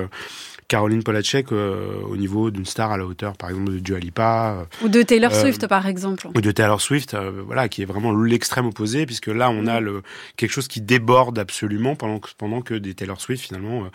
Caroline 0.71 1.03
Polacek 1.03 1.51
euh, 1.53 2.01
au 2.09 2.17
niveau 2.17 2.51
d'une 2.53 2.65
star 2.65 2.93
à 2.93 2.97
la 2.97 3.05
hauteur, 3.05 3.37
par 3.37 3.51
exemple, 3.51 3.73
de 3.73 3.79
Dua 3.81 3.99
Lipa, 3.99 4.57
euh, 4.83 4.85
Ou 4.87 4.89
de 4.89 5.03
Taylor 5.03 5.33
Euh, 5.35 5.41
Swift, 5.43 5.67
par 5.67 5.87
exemple. 5.89 6.29
ou 6.35 6.41
de 6.41 6.51
Taylor 6.53 6.81
Swift, 6.81 7.15
euh, 7.15 7.43
voilà, 7.45 7.69
qui 7.69 7.83
est 7.83 7.85
vraiment 7.85 8.13
l'extrême 8.13 8.67
opposé, 8.67 9.05
puisque 9.05 9.27
là, 9.27 9.51
on 9.51 9.67
a 9.67 9.81
le 9.81 10.03
quelque 10.37 10.53
chose 10.53 10.69
qui 10.69 10.81
déborde 10.81 11.39
absolument 11.41 11.97
pendant 11.97 12.21
que 12.21 12.29
pendant 12.39 12.63
que 12.63 12.75
des 12.75 12.95
Taylor 12.95 13.21
Swift 13.21 13.45
finalement 13.45 13.83
euh, 13.85 13.89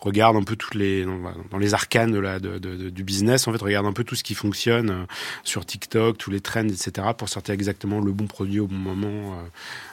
regardent 0.00 0.36
un 0.38 0.42
peu 0.42 0.56
toutes 0.56 0.74
les 0.74 1.04
dans, 1.04 1.18
dans 1.50 1.58
les 1.58 1.74
arcanes 1.74 2.10
de 2.12 2.18
la 2.18 2.40
de, 2.40 2.58
de- 2.58 2.88
du 2.88 3.04
business, 3.04 3.46
en 3.46 3.52
fait, 3.52 3.60
regardent 3.62 3.86
un 3.86 3.92
peu 3.92 4.02
tout 4.04 4.14
ce 4.14 4.24
qui 4.24 4.34
fonctionne 4.34 4.90
euh, 4.90 5.04
sur 5.44 5.66
TikTok, 5.66 6.16
tous 6.16 6.30
les 6.30 6.40
trends, 6.40 6.66
etc., 6.68 7.08
pour 7.16 7.28
sortir 7.28 7.52
exactement 7.52 8.00
le 8.00 8.12
bon 8.12 8.26
produit 8.26 8.58
au 8.60 8.66
bon 8.66 8.76
moment, 8.76 9.34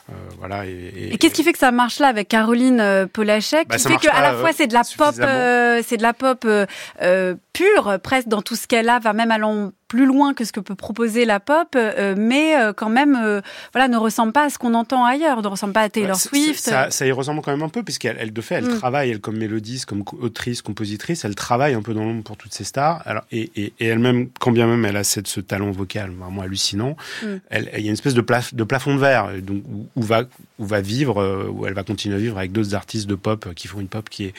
euh, 0.10 0.30
voilà. 0.40 0.66
Et, 0.66 0.70
et- 0.72 1.14
Et 1.14 1.18
qu'est-ce 1.18 1.34
qui 1.34 1.44
fait 1.44 1.54
que 1.54 1.60
ça 1.60 1.72
marche 1.72 2.00
là 2.00 2.08
avec 2.08 2.28
Caroline 2.28 2.80
euh, 2.80 3.06
Polachek 3.06 3.68
Bah, 3.68 3.78
qui 3.78 3.84
fait 3.88 3.98
qu'à 3.98 4.22
la 4.22 4.34
fois 4.34 4.52
c'est 4.54 4.68
de 4.68 4.74
la 4.74 4.82
pop, 4.98 5.16
euh, 5.20 5.82
c'est 5.86 5.98
de 5.98 6.02
la 6.04 6.14
pop 6.14 6.46
euh, 6.46 7.36
pure 7.54 7.98
presque 8.04 8.28
dans 8.28 8.42
tout 8.42 8.56
ce 8.56 8.68
qu'elle 8.68 8.90
a, 8.90 9.00
va 9.00 9.14
même 9.14 9.32
allant 9.32 9.72
plus 9.90 10.06
loin 10.06 10.34
que 10.34 10.46
ce 10.46 10.54
que 10.54 10.62
peut 10.62 10.76
proposer 10.76 11.26
la 11.26 11.42
pop, 11.42 11.68
euh, 11.76 12.16
mais 12.18 12.56
euh, 12.58 12.72
quand 12.72 12.90
même 12.90 13.18
euh, 13.22 13.42
voilà 13.74 13.88
ne 13.90 13.98
ressemble 13.98 14.32
pas 14.32 14.46
à 14.46 14.50
ce 14.50 14.58
qu'on 14.58 14.74
entend 14.76 15.04
ailleurs, 15.04 15.42
ne 15.42 15.48
ressemble 15.48 15.74
pas 15.74 15.82
à 15.82 15.90
Taylor 15.90 16.16
Ouais, 16.16 16.22
Swift. 16.22 16.60
Ça, 16.64 16.92
ça 16.92 17.06
y 17.08 17.12
ressemble 17.12 17.42
quand 17.42 17.52
même 17.52 17.64
un 17.64 17.70
peu, 17.70 17.84
puisqu'elle, 17.84 18.16
elle, 18.20 18.32
de 18.32 18.40
fait, 18.42 18.56
elle 18.56 18.66
Mm. 18.70 18.78
travaille, 18.78 19.10
elle, 19.10 19.20
comme 19.20 19.38
mélodiste, 19.38 19.86
comme 19.88 20.04
co- 20.04 20.18
autrice, 20.22 20.62
compositrice, 20.62 21.26
elle 21.26 21.34
travaille 21.36 21.74
un 21.74 21.82
peu 21.82 21.94
dans 21.94 22.04
l'ombre 22.06 22.24
pour 22.24 22.38
toutes 22.38 22.54
ces 22.54 22.64
stars. 22.64 23.02
Alors, 23.06 23.24
et, 23.32 23.52
et, 23.56 23.74
et 23.80 23.88
elle-même, 23.88 24.30
quand 24.40 24.52
bien 24.52 24.68
même 24.68 24.86
elle 24.86 24.96
a 24.98 25.04
cette, 25.04 25.28
ce 25.28 25.42
talent 25.42 25.72
vocal 25.72 26.12
vraiment 26.12 26.44
hallucinant, 26.44 26.96
Mm. 27.24 27.28
elle, 27.50 27.70
il 27.76 27.82
y 27.82 27.86
a 27.86 27.88
une 27.88 27.94
espèce 27.94 28.14
de, 28.14 28.22
plaf- 28.22 28.54
de 28.54 28.64
plafond 28.64 28.94
de 28.94 29.00
verre, 29.00 29.30
donc, 29.42 29.64
où, 29.68 29.88
où 29.96 30.02
va, 30.04 30.24
où 30.60 30.66
va 30.66 30.82
vivre, 30.82 31.18
euh, 31.22 31.48
où 31.50 31.66
elle 31.66 31.74
va 31.74 31.84
continuer 31.84 32.16
à 32.16 32.20
vivre 32.20 32.38
avec 32.38 32.52
d'autres 32.52 32.76
artistes 32.76 33.08
de 33.08 33.16
pop 33.16 33.48
euh, 33.48 33.54
qui 33.54 33.68
font 33.68 33.80
une 33.80 33.88
pop 33.88 34.08
qui 34.08 34.26
est 34.26 34.34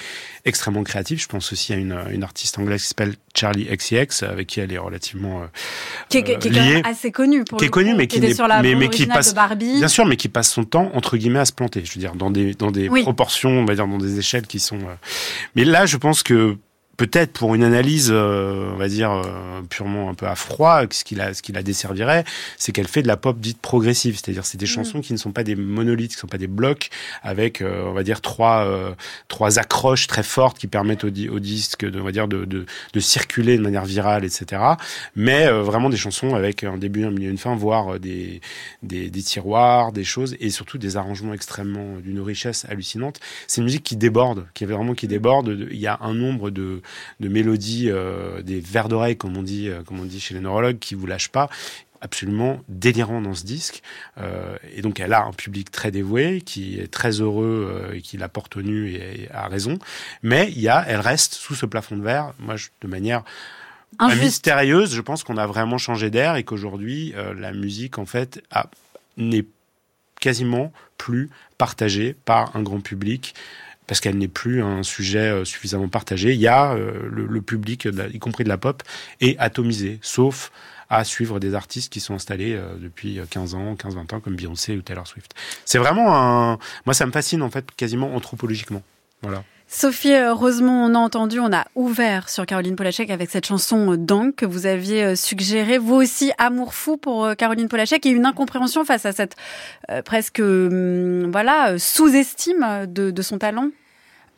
extrêmement 0.44 0.84
créative. 0.84 1.20
Je 1.20 1.26
pense 1.26 1.52
aussi 1.52 1.72
à 1.72 1.76
une, 1.76 1.98
une 2.12 2.22
artiste 2.22 2.58
anglaise 2.58 2.82
qui 2.82 2.88
s'appelle 2.88 3.14
Charlie 3.34 3.64
XCX, 3.66 4.22
avec 4.24 4.46
qui 4.46 4.60
elle 4.60 4.72
est 4.72 4.78
relativement 4.78 5.39
euh, 5.42 5.46
qui 6.08 6.18
est, 6.18 6.22
qui 6.38 6.48
est 6.48 6.50
quand 6.50 6.64
même 6.64 6.82
assez 6.84 7.10
connue 7.10 7.44
pour 7.44 7.58
Qui 7.58 7.66
est 7.66 7.68
coup, 7.68 7.80
mais 7.96 8.06
qui 8.06 8.18
était 8.18 8.34
sur 8.34 8.46
la 8.48 8.62
mais- 8.62 8.74
mais 8.74 8.88
qui 8.88 9.06
passe- 9.06 9.30
de 9.30 9.34
Barbie. 9.36 9.76
Bien 9.78 9.88
sûr, 9.88 10.06
mais 10.06 10.16
qui 10.16 10.28
passe 10.28 10.50
son 10.50 10.64
temps 10.64 10.90
entre 10.94 11.16
guillemets 11.16 11.38
à 11.40 11.44
se 11.44 11.52
planter. 11.52 11.82
Je 11.84 11.92
veux 11.94 12.00
dire, 12.00 12.14
dans 12.14 12.30
des 12.30 12.54
dans 12.54 12.70
des 12.70 12.88
Oui. 12.88 13.02
proportions, 13.02 13.50
on 13.50 13.64
va 13.64 13.74
dire, 13.74 13.86
dans 13.86 13.98
des 13.98 14.18
échelles 14.18 14.46
qui 14.46 14.60
sont. 14.60 14.76
euh, 14.78 14.94
Mais 15.56 15.64
là, 15.64 15.86
je 15.86 15.96
pense 15.96 16.22
que 16.22 16.56
peut-être 17.00 17.32
pour 17.32 17.54
une 17.54 17.64
analyse, 17.64 18.10
euh, 18.12 18.72
on 18.74 18.76
va 18.76 18.86
dire 18.86 19.10
euh, 19.10 19.62
purement 19.70 20.10
un 20.10 20.14
peu 20.14 20.26
à 20.26 20.34
froid, 20.34 20.82
ce 20.90 21.02
qui 21.02 21.14
la 21.14 21.32
ce 21.32 21.40
qui 21.40 21.50
la 21.50 21.62
desservirait, 21.62 22.24
c'est 22.58 22.72
qu'elle 22.72 22.88
fait 22.88 23.00
de 23.00 23.08
la 23.08 23.16
pop 23.16 23.40
dite 23.40 23.58
progressive, 23.58 24.16
c'est-à-dire 24.22 24.44
c'est 24.44 24.58
des 24.58 24.66
Mm. 24.66 24.68
chansons 24.68 25.00
qui 25.00 25.14
ne 25.14 25.18
sont 25.18 25.32
pas 25.32 25.42
des 25.42 25.56
monolithes, 25.56 26.10
qui 26.10 26.16
ne 26.18 26.20
sont 26.20 26.26
pas 26.26 26.36
des 26.36 26.46
blocs 26.46 26.90
avec, 27.22 27.62
euh, 27.62 27.84
on 27.86 27.94
va 27.94 28.02
dire 28.02 28.20
trois 28.20 28.66
euh, 28.66 28.92
trois 29.28 29.58
accroches 29.58 30.08
très 30.08 30.22
fortes 30.22 30.58
qui 30.58 30.66
permettent 30.66 31.04
au, 31.04 31.08
di- 31.10 31.30
au 31.30 31.38
disque, 31.38 31.86
de, 31.88 31.98
on 31.98 32.04
va 32.04 32.12
dire, 32.12 32.28
de, 32.28 32.44
de 32.44 32.66
de 32.92 33.00
circuler 33.00 33.56
de 33.56 33.62
manière 33.62 33.86
virale, 33.86 34.26
etc. 34.26 34.60
Mais 35.16 35.46
euh, 35.46 35.62
vraiment 35.62 35.88
des 35.88 35.96
chansons 35.96 36.34
avec 36.34 36.64
un 36.64 36.76
début, 36.76 37.06
un 37.06 37.10
milieu, 37.12 37.30
une 37.30 37.38
fin, 37.38 37.56
voire 37.56 37.94
euh, 37.94 37.98
des 37.98 38.42
des, 38.82 39.08
des 39.08 39.22
tiroirs, 39.22 39.92
des 39.92 40.04
choses, 40.04 40.36
et 40.38 40.50
surtout 40.50 40.76
des 40.76 40.98
arrangements 40.98 41.32
extrêmement 41.32 41.96
d'une 42.04 42.20
richesse 42.20 42.66
hallucinante. 42.68 43.20
C'est 43.46 43.62
une 43.62 43.64
musique 43.64 43.84
qui 43.84 43.96
déborde, 43.96 44.46
qui 44.52 44.64
est 44.64 44.66
vraiment 44.66 44.92
qui 44.94 45.08
déborde. 45.08 45.48
Il 45.70 45.78
y 45.80 45.86
a 45.86 45.96
un 46.02 46.12
nombre 46.12 46.50
de, 46.50 46.82
de 47.20 47.28
mélodies, 47.28 47.90
euh, 47.90 48.42
des 48.42 48.60
vers 48.60 48.88
d'oreille, 48.88 49.16
comme 49.16 49.36
on 49.36 49.42
dit, 49.42 49.68
euh, 49.68 49.82
comme 49.82 50.00
on 50.00 50.04
dit 50.04 50.20
chez 50.20 50.34
les 50.34 50.40
neurologues, 50.40 50.78
qui 50.78 50.94
vous 50.94 51.06
lâchent 51.06 51.30
pas. 51.30 51.48
Absolument 52.02 52.60
délirant 52.68 53.20
dans 53.20 53.34
ce 53.34 53.44
disque. 53.44 53.82
Euh, 54.16 54.56
et 54.74 54.80
donc 54.80 55.00
elle 55.00 55.12
a 55.12 55.22
un 55.22 55.32
public 55.32 55.70
très 55.70 55.90
dévoué 55.90 56.40
qui 56.40 56.80
est 56.80 56.90
très 56.90 57.20
heureux 57.20 57.68
euh, 57.70 57.94
et 57.94 58.00
qui 58.00 58.16
la 58.16 58.30
porte 58.30 58.56
au 58.56 58.62
nu 58.62 58.88
et, 58.88 59.24
et 59.24 59.30
a 59.32 59.48
raison. 59.48 59.78
Mais 60.22 60.50
il 60.50 60.60
y 60.60 60.68
a 60.68 60.82
elle 60.88 61.00
reste 61.00 61.34
sous 61.34 61.54
ce 61.54 61.66
plafond 61.66 61.98
de 61.98 62.02
verre. 62.02 62.32
Moi 62.38 62.56
je, 62.56 62.68
de 62.80 62.88
manière 62.88 63.22
Injuste. 63.98 64.22
mystérieuse, 64.22 64.94
je 64.94 65.00
pense 65.00 65.24
qu'on 65.24 65.36
a 65.36 65.46
vraiment 65.46 65.78
changé 65.78 66.10
d'air 66.10 66.36
et 66.36 66.44
qu'aujourd'hui, 66.44 67.12
euh, 67.16 67.34
la 67.34 67.52
musique, 67.52 67.98
en 67.98 68.06
fait, 68.06 68.42
n'est 69.16 69.44
quasiment 70.20 70.72
plus 70.96 71.30
partagée 71.58 72.14
par 72.24 72.54
un 72.56 72.62
grand 72.62 72.80
public 72.80 73.34
parce 73.90 73.98
qu'elle 73.98 74.18
n'est 74.18 74.28
plus 74.28 74.62
un 74.62 74.84
sujet 74.84 75.18
euh, 75.18 75.44
suffisamment 75.44 75.88
partagé. 75.88 76.32
Il 76.32 76.38
y 76.38 76.46
a 76.46 76.74
euh, 76.74 76.92
le, 77.10 77.42
public, 77.42 77.88
y 78.14 78.18
compris 78.20 78.44
de 78.44 78.48
la 78.48 78.56
pop, 78.56 78.84
est 79.20 79.36
atomisé, 79.40 79.98
sauf 80.00 80.52
à 80.90 81.02
suivre 81.02 81.40
des 81.40 81.56
artistes 81.56 81.92
qui 81.92 81.98
sont 81.98 82.14
installés 82.14 82.54
euh, 82.54 82.76
depuis 82.78 83.18
15 83.28 83.56
ans, 83.56 83.74
15-20 83.74 84.14
ans, 84.14 84.20
comme 84.20 84.36
Beyoncé 84.36 84.76
ou 84.76 84.82
Taylor 84.82 85.08
Swift. 85.08 85.34
C'est 85.64 85.78
vraiment 85.78 86.14
un... 86.16 86.58
Moi, 86.86 86.94
ça 86.94 87.04
me 87.04 87.10
fascine, 87.10 87.42
en 87.42 87.50
fait, 87.50 87.66
quasiment 87.76 88.14
anthropologiquement. 88.14 88.82
Voilà. 89.22 89.42
Sophie 89.66 90.24
Rosemont, 90.24 90.84
on 90.84 90.94
a 90.94 90.98
entendu, 90.98 91.40
on 91.40 91.52
a 91.52 91.66
ouvert 91.74 92.28
sur 92.28 92.46
Caroline 92.46 92.76
Polachek 92.76 93.10
avec 93.10 93.28
cette 93.28 93.46
chanson 93.46 93.96
Dank 93.96 94.36
que 94.36 94.46
vous 94.46 94.66
aviez 94.66 95.16
suggérée. 95.16 95.78
Vous 95.78 95.96
aussi, 95.96 96.30
amour 96.38 96.74
fou 96.74 96.96
pour 96.96 97.34
Caroline 97.36 97.68
Polachek 97.68 98.06
et 98.06 98.10
une 98.10 98.26
incompréhension 98.26 98.84
face 98.84 99.04
à 99.04 99.12
cette 99.12 99.34
presque 100.04 100.40
hum, 100.40 101.30
voilà 101.30 101.78
sous-estime 101.78 102.86
de 102.88 103.22
son 103.22 103.38
talent. 103.38 103.70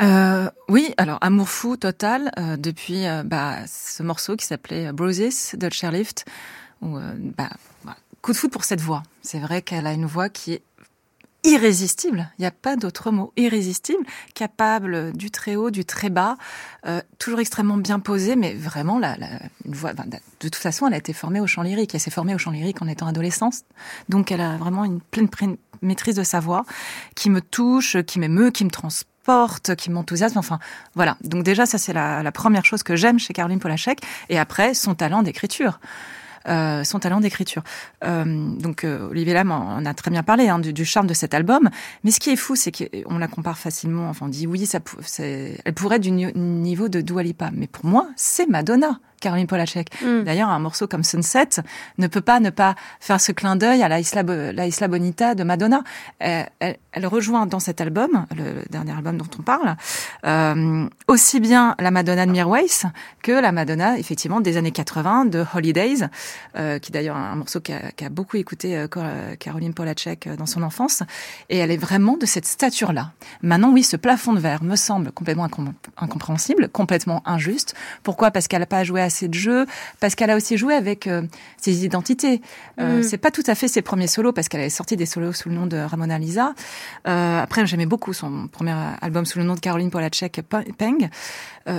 Euh, 0.02 0.50
oui, 0.68 0.92
alors 0.96 1.18
amour 1.20 1.48
fou 1.48 1.76
total 1.76 2.32
euh, 2.38 2.56
depuis 2.56 3.06
euh, 3.06 3.22
bah, 3.22 3.58
ce 3.66 4.02
morceau 4.02 4.36
qui 4.36 4.46
s'appelait 4.46 4.92
Bruises 4.92 5.54
de 5.54 5.70
Chairlift. 5.70 6.24
Où, 6.80 6.98
euh, 6.98 7.14
bah, 7.36 7.50
coup 8.20 8.32
de 8.32 8.36
foot 8.36 8.50
pour 8.50 8.64
cette 8.64 8.80
voix. 8.80 9.02
C'est 9.22 9.38
vrai 9.38 9.62
qu'elle 9.62 9.86
a 9.86 9.92
une 9.92 10.06
voix 10.06 10.28
qui 10.28 10.54
est 10.54 10.62
irrésistible. 11.44 12.30
Il 12.38 12.42
n'y 12.42 12.46
a 12.46 12.52
pas 12.52 12.76
d'autre 12.76 13.10
mot. 13.10 13.32
Irrésistible, 13.36 14.04
capable 14.34 15.12
du 15.12 15.30
très 15.30 15.56
haut, 15.56 15.70
du 15.70 15.84
très 15.84 16.08
bas, 16.08 16.36
euh, 16.86 17.00
toujours 17.18 17.40
extrêmement 17.40 17.76
bien 17.76 17.98
posée, 17.98 18.36
mais 18.36 18.54
vraiment 18.54 18.98
la, 18.98 19.16
la 19.16 19.28
une 19.64 19.74
voix. 19.74 19.92
de 19.92 20.18
toute 20.38 20.54
façon, 20.54 20.86
elle 20.86 20.94
a 20.94 20.98
été 20.98 21.12
formée 21.12 21.40
au 21.40 21.46
chant 21.46 21.62
lyrique. 21.62 21.94
Elle 21.94 22.00
s'est 22.00 22.10
formée 22.10 22.34
au 22.34 22.38
chant 22.38 22.52
lyrique 22.52 22.80
en 22.80 22.86
étant 22.86 23.06
adolescente, 23.06 23.54
donc 24.08 24.30
elle 24.30 24.40
a 24.40 24.56
vraiment 24.56 24.84
une 24.84 25.00
pleine 25.00 25.28
maîtrise 25.82 26.14
de 26.14 26.22
sa 26.22 26.38
voix 26.38 26.64
qui 27.16 27.28
me 27.28 27.40
touche, 27.40 27.96
qui 28.02 28.20
m'émeut, 28.20 28.50
qui 28.50 28.64
me 28.64 28.70
transporte, 28.70 29.11
qui 29.76 29.90
m'enthousiasme. 29.90 30.38
Enfin, 30.38 30.58
voilà. 30.94 31.16
Donc 31.22 31.44
déjà, 31.44 31.66
ça 31.66 31.78
c'est 31.78 31.92
la, 31.92 32.22
la 32.22 32.32
première 32.32 32.64
chose 32.64 32.82
que 32.82 32.96
j'aime 32.96 33.18
chez 33.18 33.32
Caroline 33.32 33.60
Polachek. 33.60 34.00
Et 34.28 34.38
après, 34.38 34.74
son 34.74 34.94
talent 34.94 35.22
d'écriture. 35.22 35.80
Euh, 36.48 36.82
son 36.82 36.98
talent 36.98 37.20
d'écriture. 37.20 37.62
Euh, 38.02 38.24
donc 38.56 38.82
euh, 38.82 39.08
Olivier 39.10 39.32
Lam 39.32 39.52
en 39.52 39.84
a 39.86 39.94
très 39.94 40.10
bien 40.10 40.24
parlé 40.24 40.48
hein, 40.48 40.58
du, 40.58 40.72
du 40.72 40.84
charme 40.84 41.06
de 41.06 41.14
cet 41.14 41.34
album. 41.34 41.70
Mais 42.02 42.10
ce 42.10 42.18
qui 42.18 42.30
est 42.30 42.36
fou, 42.36 42.56
c'est 42.56 42.72
qu'on 42.72 43.18
la 43.18 43.28
compare 43.28 43.58
facilement. 43.58 44.08
Enfin, 44.08 44.26
on 44.26 44.28
dit 44.28 44.48
oui, 44.48 44.66
ça, 44.66 44.80
elle 45.20 45.74
pourrait 45.74 45.96
être 45.96 46.02
du 46.02 46.10
ni- 46.10 46.32
niveau 46.34 46.88
de 46.88 47.00
Dua 47.00 47.22
Lipa. 47.22 47.50
Mais 47.52 47.68
pour 47.68 47.84
moi, 47.86 48.08
c'est 48.16 48.48
Madonna, 48.48 48.98
Caroline 49.22 49.46
Polachek. 49.46 49.88
Mm. 50.02 50.24
D'ailleurs, 50.24 50.50
un 50.50 50.58
morceau 50.58 50.86
comme 50.86 51.04
Sunset 51.04 51.48
ne 51.98 52.06
peut 52.08 52.20
pas 52.20 52.40
ne 52.40 52.50
pas 52.50 52.74
faire 53.00 53.20
ce 53.20 53.32
clin 53.32 53.56
d'œil 53.56 53.82
à 53.82 53.88
la 53.88 54.00
Isla, 54.00 54.22
Bo- 54.22 54.52
la 54.52 54.66
Isla 54.66 54.88
Bonita 54.88 55.34
de 55.34 55.44
Madonna. 55.44 55.82
Euh, 56.22 56.42
elle, 56.58 56.76
elle 56.92 57.06
rejoint 57.06 57.46
dans 57.46 57.60
cet 57.60 57.80
album, 57.80 58.26
le, 58.36 58.62
dernier 58.68 58.92
album 58.92 59.16
dont 59.16 59.30
on 59.38 59.42
parle, 59.42 59.76
euh, 60.26 60.86
aussi 61.08 61.40
bien 61.40 61.74
la 61.78 61.90
Madonna 61.90 62.26
de 62.26 62.30
Mirwais 62.32 62.66
que 63.22 63.32
la 63.32 63.52
Madonna, 63.52 63.98
effectivement, 63.98 64.40
des 64.40 64.56
années 64.56 64.72
80 64.72 65.26
de 65.26 65.44
Holidays, 65.54 66.08
euh, 66.56 66.78
qui 66.78 66.90
est 66.90 66.94
d'ailleurs 66.94 67.16
un 67.16 67.36
morceau 67.36 67.60
qu'a 67.60 67.92
qu'a 67.96 68.08
beaucoup 68.08 68.36
écouté 68.36 68.76
euh, 68.76 68.86
Caroline 69.38 69.72
Polachek 69.74 70.28
dans 70.36 70.46
son 70.46 70.62
enfance. 70.62 71.02
Et 71.48 71.58
elle 71.58 71.70
est 71.70 71.76
vraiment 71.76 72.16
de 72.16 72.26
cette 72.26 72.46
stature-là. 72.46 73.12
Maintenant, 73.42 73.70
oui, 73.72 73.82
ce 73.82 73.96
plafond 73.96 74.32
de 74.32 74.40
verre 74.40 74.62
me 74.62 74.76
semble 74.76 75.12
complètement 75.12 75.46
incom- 75.46 75.72
incompréhensible, 75.96 76.68
complètement 76.68 77.22
injuste. 77.26 77.74
Pourquoi? 78.02 78.30
Parce 78.30 78.48
qu'elle 78.48 78.60
n'a 78.60 78.66
pas 78.66 78.84
joué 78.84 79.00
assez 79.12 79.28
de 79.28 79.34
jeux, 79.34 79.66
parce 80.00 80.14
qu'elle 80.14 80.30
a 80.30 80.36
aussi 80.36 80.56
joué 80.56 80.74
avec 80.74 81.06
euh, 81.06 81.22
ses 81.60 81.84
identités. 81.84 82.40
Euh, 82.80 83.00
Mm. 83.00 83.02
C'est 83.02 83.18
pas 83.18 83.30
tout 83.30 83.44
à 83.46 83.54
fait 83.54 83.68
ses 83.68 83.82
premiers 83.82 84.06
solos, 84.08 84.32
parce 84.32 84.48
qu'elle 84.48 84.60
avait 84.60 84.70
sorti 84.70 84.96
des 84.96 85.06
solos 85.06 85.32
sous 85.34 85.48
le 85.50 85.54
nom 85.54 85.66
de 85.66 85.76
Ramona 85.76 86.18
Lisa. 86.18 86.54
Euh, 87.06 87.42
après, 87.42 87.66
j'aimais 87.66 87.86
beaucoup 87.86 88.12
son 88.12 88.48
premier 88.48 88.74
album 89.00 89.24
sous 89.26 89.38
le 89.38 89.44
nom 89.44 89.54
de 89.54 89.60
Caroline 89.60 89.90
Polachek, 89.90 90.40
P- 90.48 90.72
Peng. 90.78 91.08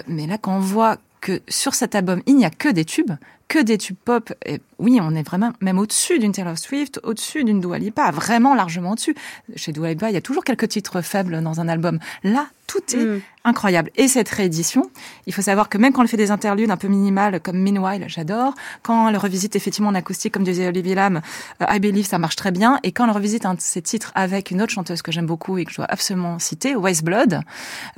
Mais 0.07 0.27
là, 0.27 0.37
quand 0.37 0.55
on 0.55 0.59
voit 0.59 0.97
que 1.21 1.41
sur 1.47 1.73
cet 1.73 1.95
album, 1.95 2.21
il 2.25 2.35
n'y 2.35 2.45
a 2.45 2.49
que 2.49 2.69
des 2.69 2.85
tubes, 2.85 3.13
que 3.53 3.59
des 3.59 3.77
tubes 3.77 3.95
pop, 4.03 4.33
et 4.47 4.59
oui, 4.79 4.97
on 4.99 5.13
est 5.13 5.21
vraiment 5.21 5.53
même 5.61 5.77
au-dessus 5.77 6.17
d'une 6.17 6.31
Taylor 6.31 6.57
Swift, 6.57 6.99
au-dessus 7.03 7.43
d'une 7.43 7.61
Dua 7.61 7.77
Lipa, 7.77 8.09
vraiment 8.09 8.55
largement 8.55 8.93
au-dessus. 8.93 9.15
Chez 9.55 9.71
Dua 9.71 9.89
Lipa, 9.89 10.09
il 10.09 10.13
y 10.13 10.17
a 10.17 10.21
toujours 10.21 10.43
quelques 10.43 10.69
titres 10.69 11.01
faibles 11.01 11.39
dans 11.43 11.61
un 11.61 11.67
album. 11.67 11.99
Là, 12.23 12.47
tout 12.65 12.79
est 12.95 13.05
Mm. 13.05 13.21
incroyable. 13.43 13.91
Et 13.97 14.07
cette 14.07 14.29
réédition, 14.29 14.89
il 15.27 15.33
faut 15.33 15.41
savoir 15.41 15.67
que 15.69 15.77
même 15.77 15.91
quand 15.91 16.01
elle 16.01 16.07
fait 16.07 16.17
des 16.17 16.31
interludes 16.31 16.71
un 16.71 16.77
peu 16.77 16.87
minimales 16.87 17.39
comme 17.41 17.57
Meanwhile, 17.57 18.05
j'adore. 18.07 18.55
Quand 18.81 19.09
elle 19.09 19.17
revisite 19.17 19.55
effectivement 19.55 19.89
en 19.89 19.95
acoustique, 19.95 20.33
comme 20.33 20.43
disait 20.45 20.67
Olivier 20.67 20.95
Lam, 20.95 21.21
euh, 21.61 21.65
I 21.69 21.79
Believe, 21.79 22.07
ça 22.07 22.17
marche 22.17 22.37
très 22.37 22.51
bien. 22.51 22.79
Et 22.83 22.91
quand 22.91 23.05
elle 23.05 23.11
revisite 23.11 23.45
un 23.45 23.53
de 23.53 23.61
ses 23.61 23.81
titres 23.81 24.11
avec 24.15 24.49
une 24.49 24.61
autre 24.61 24.71
chanteuse 24.71 25.01
que 25.01 25.11
j'aime 25.11 25.25
beaucoup 25.25 25.57
et 25.57 25.65
que 25.65 25.71
je 25.71 25.75
dois 25.75 25.87
absolument 25.89 26.39
citer, 26.39 26.75
Waste 26.75 27.03
Blood, 27.03 27.41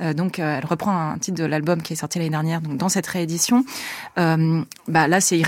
euh, 0.00 0.12
donc 0.12 0.40
euh, 0.40 0.58
elle 0.58 0.66
reprend 0.66 1.12
un 1.12 1.18
titre 1.18 1.38
de 1.38 1.44
l'album 1.44 1.80
qui 1.80 1.92
est 1.92 1.96
sorti 1.96 2.18
l'année 2.18 2.30
dernière, 2.30 2.60
donc 2.60 2.76
dans 2.76 2.88
cette 2.88 3.06
réédition, 3.06 3.64
euh, 4.18 4.62
bah 4.88 5.06
là 5.06 5.20
c'est 5.20 5.38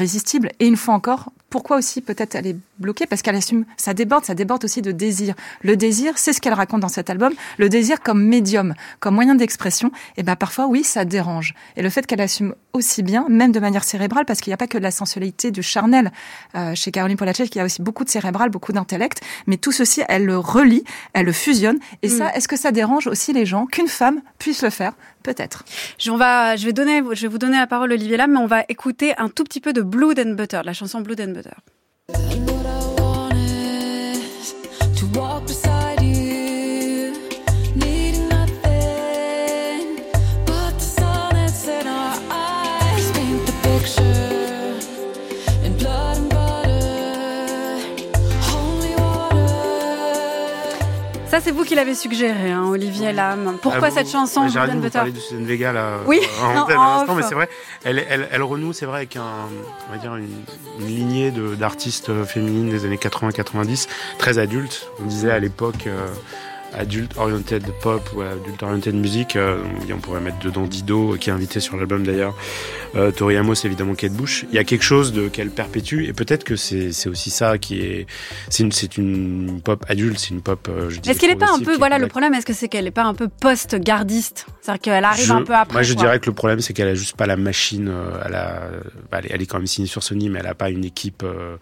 Et 0.61 0.67
une 0.67 0.77
fois 0.77 0.95
encore, 0.95 1.33
pourquoi 1.51 1.79
aussi 1.79 2.01
peut-être 2.03 2.35
elle 2.35 2.47
est 2.47 2.57
bloquée 2.79 3.07
Parce 3.07 3.23
qu'elle 3.23 3.35
assume, 3.35 3.65
ça 3.77 3.95
déborde, 3.95 4.25
ça 4.25 4.35
déborde 4.35 4.65
aussi 4.65 4.83
de 4.83 4.93
désir. 4.93 5.35
Le 5.63 5.77
désir, 5.77 6.15
c'est 6.17 6.33
ce 6.33 6.41
qu'elle 6.41 6.55
raconte 6.55 6.81
dans 6.81 6.89
cet 6.89 7.09
album, 7.09 7.33
le 7.57 7.69
désir 7.69 8.01
comme 8.01 8.23
médium, 8.23 8.75
comme 9.01 9.15
moyen 9.15 9.35
d'expression. 9.35 9.91
Et 10.17 10.23
ben 10.23 10.37
parfois, 10.37 10.67
oui, 10.67 10.85
ça 10.85 11.05
dérange. 11.05 11.55
Et 11.77 11.83
le 11.83 11.91
fait 11.91 12.07
qu'elle 12.07 12.21
assume 12.21 12.55
aussi 12.75 13.03
bien, 13.03 13.27
même 13.29 13.53
de 13.53 13.61
manière 13.61 13.85
cérébrale, 13.85 14.27
parce 14.27 14.41
qu'il 14.41 14.51
n'y 14.51 14.55
a 14.55 14.59
pas 14.59 14.67
que 14.67 14.79
de 14.79 14.83
la 14.83 14.91
sensualité, 14.91 15.51
du 15.51 15.63
charnel 15.63 16.13
euh, 16.55 16.75
chez 16.75 16.91
Caroline 16.91 17.17
Polachek, 17.17 17.55
il 17.55 17.59
y 17.59 17.61
a 17.61 17.65
aussi 17.65 17.81
beaucoup 17.83 18.05
de 18.05 18.11
cérébral, 18.11 18.51
beaucoup 18.51 18.73
d'intellect. 18.73 19.23
Mais 19.47 19.57
tout 19.57 19.73
ceci, 19.73 20.03
elle 20.09 20.27
le 20.27 20.39
relie, 20.39 20.85
elle 21.15 21.27
le 21.27 21.33
fusionne. 21.33 21.79
Et 22.03 22.09
ça, 22.09 22.33
est-ce 22.35 22.49
que 22.49 22.57
ça 22.57 22.73
dérange 22.73 23.07
aussi 23.07 23.33
les 23.33 23.47
gens 23.47 23.67
qu'une 23.67 23.89
femme 23.89 24.21
puisse 24.39 24.63
le 24.63 24.71
faire? 24.71 24.93
Peut-être. 25.23 25.65
Je, 25.99 26.11
on 26.11 26.17
va, 26.17 26.57
je, 26.57 26.65
vais 26.65 26.73
donner, 26.73 27.03
je 27.13 27.23
vais 27.23 27.29
vous 27.29 27.39
donner 27.39 27.59
la 27.59 27.67
parole, 27.67 27.93
Olivier 27.93 28.17
Lam, 28.17 28.33
mais 28.33 28.39
on 28.39 28.47
va 28.47 28.65
écouter 28.69 29.15
un 29.19 29.29
tout 29.29 29.45
petit 29.45 29.61
peu 29.61 29.73
de 29.73 29.83
Blood 29.83 30.19
and 30.19 30.35
Butter, 30.35 30.61
la 30.65 30.73
chanson 30.73 31.01
Blood 31.01 31.21
and 31.21 31.33
Butter. 31.33 31.38
And 31.46 32.48
Ça, 51.38 51.44
c'est 51.44 51.51
vous 51.53 51.62
qui 51.62 51.77
l'avez 51.77 51.94
suggéré, 51.94 52.51
hein, 52.51 52.64
Olivier 52.66 53.12
Lam. 53.12 53.59
Pourquoi 53.62 53.88
Ah, 53.88 53.90
cette 53.92 54.11
chanson, 54.11 54.40
Blood 54.40 54.53
Géraldine, 54.55 54.79
and 54.85 55.05
vous 55.05 55.11
de 55.12 55.18
Suzanne 55.20 55.44
Vega 55.44 55.72
là, 55.72 55.98
Oui, 56.05 56.18
euh, 56.20 56.74
en 56.74 57.03
off. 57.05 57.16
mais 57.16 57.22
c'est 57.22 57.37
vrai, 57.37 57.48
elle, 57.85 58.05
elle, 58.11 58.29
elle 58.33 58.42
renoue, 58.42 58.72
c'est 58.72 58.87
vrai, 58.87 58.96
avec 58.98 59.14
un, 59.14 59.22
on 59.88 59.92
va 59.92 59.98
dire 59.98 60.16
une, 60.16 60.27
une 60.81 60.87
lignée 60.88 61.31
de- 61.31 61.55
d'artistes 61.55 62.09
euh, 62.09 62.24
féminines 62.24 62.70
des 62.70 62.85
années 62.87 62.96
80-90, 62.96 63.87
très 64.18 64.38
adultes. 64.38 64.88
On 65.01 65.05
disait 65.05 65.31
à 65.31 65.38
l'époque 65.38 65.87
euh, 65.87 66.09
adulte 66.77 67.17
oriented 67.17 67.65
pop 67.83 68.03
ou 68.15 68.21
adulte 68.23 68.63
oriented 68.63 68.95
music. 68.95 69.37
euh, 69.37 69.59
on 69.93 69.99
pourrait 69.99 70.21
mettre 70.21 70.39
dedans 70.41 70.65
Dido, 70.67 71.17
qui 71.19 71.31
est 71.31 71.33
invité 71.33 71.61
sur 71.61 71.77
l'album 71.77 72.05
d'ailleurs. 72.05 72.35
Euh, 72.95 73.11
Tori 73.11 73.37
Amos, 73.37 73.55
évidemment, 73.65 73.95
Kate 73.95 74.13
Bush. 74.13 74.45
Il 74.51 74.55
y 74.55 74.59
a 74.59 74.65
quelque 74.65 74.85
chose 74.85 75.13
de 75.13 75.29
qu'elle 75.29 75.51
perpétue, 75.51 76.05
et 76.05 76.13
peut-être 76.13 76.45
que 76.45 76.57
c'est 76.57 76.93
c'est 76.93 77.09
aussi 77.09 77.31
ça 77.31 77.59
qui 77.59 77.81
est, 77.81 78.07
c'est 78.49 78.63
une, 78.63 78.73
c'est 78.73 78.97
une 78.97 79.61
pop 79.63 79.85
adulte, 79.89 80.19
c'est 80.19 80.31
une 80.31 80.41
pop. 80.43 80.69
euh, 80.71 80.91
Est-ce 81.07 81.19
qu'elle 81.21 81.31
est 81.31 81.37
pas 81.37 81.53
un 81.53 81.61
peu, 81.61 81.77
voilà, 81.77 81.99
le 81.99 82.07
problème, 82.07 82.35
est-ce 82.35 82.47
que 82.47 82.53
c'est 82.55 82.69
qu'elle 82.69 82.87
est 82.87 82.91
pas 82.91 83.05
un 83.05 83.15
peu 83.15 83.29
post-gardiste? 83.29 84.47
C'est-à-dire 84.63 84.81
qu'elle 84.81 85.05
arrive 85.05 85.27
Je- 85.27 85.33
un 85.33 85.43
peu 85.43 85.55
après. 85.55 85.73
Moi, 85.75 85.83
je 85.83 85.95
quoi. 85.95 86.03
dirais 86.05 86.21
que 86.21 86.27
le 86.27 86.35
problème, 86.35 86.61
c'est 86.61 86.73
qu'elle 86.73 86.89
a 86.89 86.95
juste 86.95 87.17
pas 87.17 87.27
la 87.27 87.37
machine. 87.37 87.89
euh, 87.89 88.21
elle, 88.27 88.35
a, 88.35 88.63
bah, 89.11 89.19
elle, 89.21 89.27
est, 89.27 89.31
elle 89.35 89.43
est 89.43 89.47
quand 89.47 89.59
même 89.59 89.67
signée 89.67 89.89
sur 89.89 90.03
Sony, 90.03 90.29
mais 90.31 90.41
elle 90.41 90.47
a 90.47 90.55
pas 90.55 90.71
une 90.71 90.85
équipe. 90.85 91.23
euh, 91.25 91.57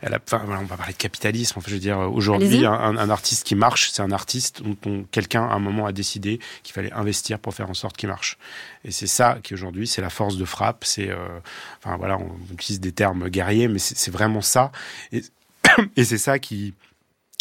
elle 0.00 0.14
a, 0.14 0.18
enfin, 0.24 0.42
on 0.46 0.64
va 0.64 0.76
parler 0.76 0.92
de 0.92 0.98
capitalisme. 0.98 1.54
Enfin, 1.58 1.66
je 1.68 1.74
veux 1.74 1.80
dire, 1.80 1.98
aujourd'hui, 1.98 2.64
un, 2.66 2.72
un- 2.72 3.10
artiste 3.10 3.44
qui 3.44 3.54
marche, 3.54 3.90
c'est 3.92 4.02
un 4.02 4.12
artiste 4.12 4.62
dont 4.62 4.76
on- 4.86 5.04
quelqu'un 5.10 5.42
à 5.44 5.52
un 5.54 5.58
moment 5.58 5.86
a 5.86 5.92
décidé 5.92 6.38
qu'il 6.62 6.72
fallait 6.74 6.92
investir 6.92 7.38
pour 7.38 7.54
faire 7.54 7.68
en 7.70 7.74
sorte 7.74 7.96
qu'il 7.96 8.08
marche. 8.08 8.38
Et 8.84 8.90
c'est 8.90 9.06
ça 9.06 9.38
qui 9.42 9.54
aujourd'hui, 9.54 9.86
c'est 9.86 10.00
la 10.02 10.10
force 10.10 10.36
de 10.36 10.44
frappe. 10.44 10.84
C'est, 10.84 11.10
euh, 11.10 11.16
enfin 11.82 11.96
voilà, 11.96 12.18
on 12.18 12.30
utilise 12.52 12.80
des 12.80 12.92
termes 12.92 13.28
guerriers, 13.28 13.68
mais 13.68 13.78
c'est 13.78 13.96
c'est 13.98 14.10
vraiment 14.10 14.40
ça. 14.42 14.70
Et, 15.12 15.22
et 15.96 16.04
c'est 16.04 16.18
ça 16.18 16.38
qui 16.38 16.74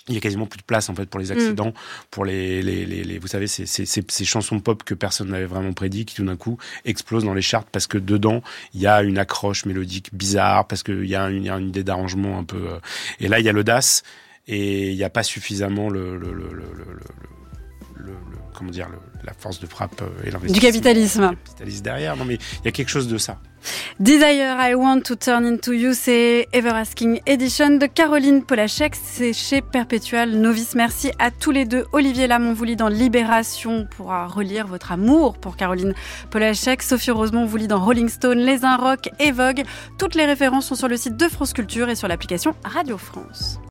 il 0.08 0.14
y 0.16 0.18
a 0.18 0.22
quasiment 0.22 0.46
plus 0.46 0.58
de 0.60 0.64
place 0.64 0.90
en 0.90 0.96
fait 0.96 1.06
pour 1.10 1.20
les 1.20 1.32
accidents, 1.32 1.74
pour 2.12 2.24
les, 2.26 2.62
les, 2.64 2.86
les, 2.86 3.04
les- 3.04 3.20
vous 3.20 3.28
savez 3.28 3.48
ces, 3.48 3.66
ces, 3.66 3.86
ces, 3.86 4.04
ces 4.08 4.26
chansons 4.26 4.60
pop 4.60 4.84
que 4.84 4.94
personne 4.94 5.30
n'avait 5.30 5.46
vraiment 5.46 5.74
prédit 5.74 6.06
qui 6.06 6.16
tout 6.16 6.24
d'un 6.26 6.38
coup 6.38 6.58
explosent 6.86 7.26
dans 7.26 7.34
les 7.34 7.42
charts 7.42 7.66
parce 7.66 7.88
que 7.88 7.98
dedans 7.98 8.42
il 8.74 8.82
y 8.82 8.88
a 8.88 9.02
une 9.04 9.18
accroche 9.18 9.66
mélodique 9.66 10.10
bizarre 10.14 10.66
parce 10.68 10.84
qu'il 10.84 11.06
y, 11.06 11.16
a 11.16 11.30
une- 11.30 11.44
il 11.44 11.48
y 11.48 11.50
a 11.50 11.58
une 11.58 11.70
idée 11.70 11.84
d'arrangement 11.84 12.38
un 12.40 12.44
peu 12.44 12.58
euh, 12.58 12.80
et 13.20 13.28
là 13.28 13.40
il 13.40 13.46
y 13.46 13.50
a 13.50 13.54
l'audace 13.54 14.04
et 14.48 14.92
il 14.92 14.96
n'y 14.96 15.04
a 15.04 15.10
pas 15.10 15.24
suffisamment 15.24 15.90
le, 15.90 16.18
le, 16.18 16.32
le, 16.32 16.54
le, 16.54 16.64
le, 17.98 18.06
le- 18.06 18.12
le- 18.12 18.32
le- 18.32 18.38
comment 18.54 18.72
dire 18.72 18.88
le- 18.90 18.98
la 19.24 19.34
force 19.34 19.60
de 19.60 19.66
frappe 19.68 20.02
euh, 20.02 20.08
et 20.24 20.32
l'investissement 20.32 20.54
Du 20.54 20.60
capitalisme. 20.60 21.30
Du 21.30 21.36
capitalisme 21.36 21.84
derrière 21.84 22.16
non 22.18 22.26
mais 22.26 22.36
il 22.36 22.66
y 22.66 22.68
a 22.68 22.72
quelque 22.72 22.90
chose 22.90 23.08
de 23.08 23.18
ça 23.18 23.38
Desire, 24.00 24.56
I 24.62 24.76
Want 24.76 25.02
to 25.02 25.16
Turn 25.16 25.44
Into 25.46 25.74
You, 25.74 25.92
c'est 25.94 26.48
Ever 26.54 26.70
Asking 26.70 27.20
Edition 27.26 27.78
de 27.78 27.88
Caroline 27.88 28.44
Polachek. 28.46 28.96
C'est 28.96 29.34
chez 29.34 29.62
Perpetual 29.62 30.30
Novice. 30.30 30.76
Merci 30.76 31.12
à 31.20 31.32
tous 31.32 31.52
les 31.52 31.66
deux. 31.66 31.84
Olivier 31.92 32.28
Lam, 32.28 32.48
on 32.48 32.54
vous 32.54 32.64
lit 32.64 32.76
dans 32.78 32.88
Libération 32.88 33.86
pourra 33.90 34.28
relire 34.28 34.68
votre 34.68 34.92
amour 34.94 35.38
pour 35.40 35.58
Caroline 35.58 35.94
Polachek. 36.30 36.82
Sophie 36.84 37.12
Rosemont 37.12 37.46
vous 37.46 37.58
lit 37.58 37.68
dans 37.68 37.84
Rolling 37.84 38.08
Stone, 38.10 38.38
Les 38.38 38.64
Un 38.64 38.78
Rock 38.78 39.10
et 39.20 39.32
Vogue. 39.32 39.64
Toutes 39.98 40.16
les 40.16 40.26
références 40.26 40.68
sont 40.68 40.76
sur 40.76 40.88
le 40.88 40.96
site 40.96 41.18
de 41.18 41.28
France 41.28 41.52
Culture 41.52 41.90
et 41.90 41.96
sur 41.96 42.08
l'application 42.08 42.54
Radio 42.64 42.98
France. 42.98 43.60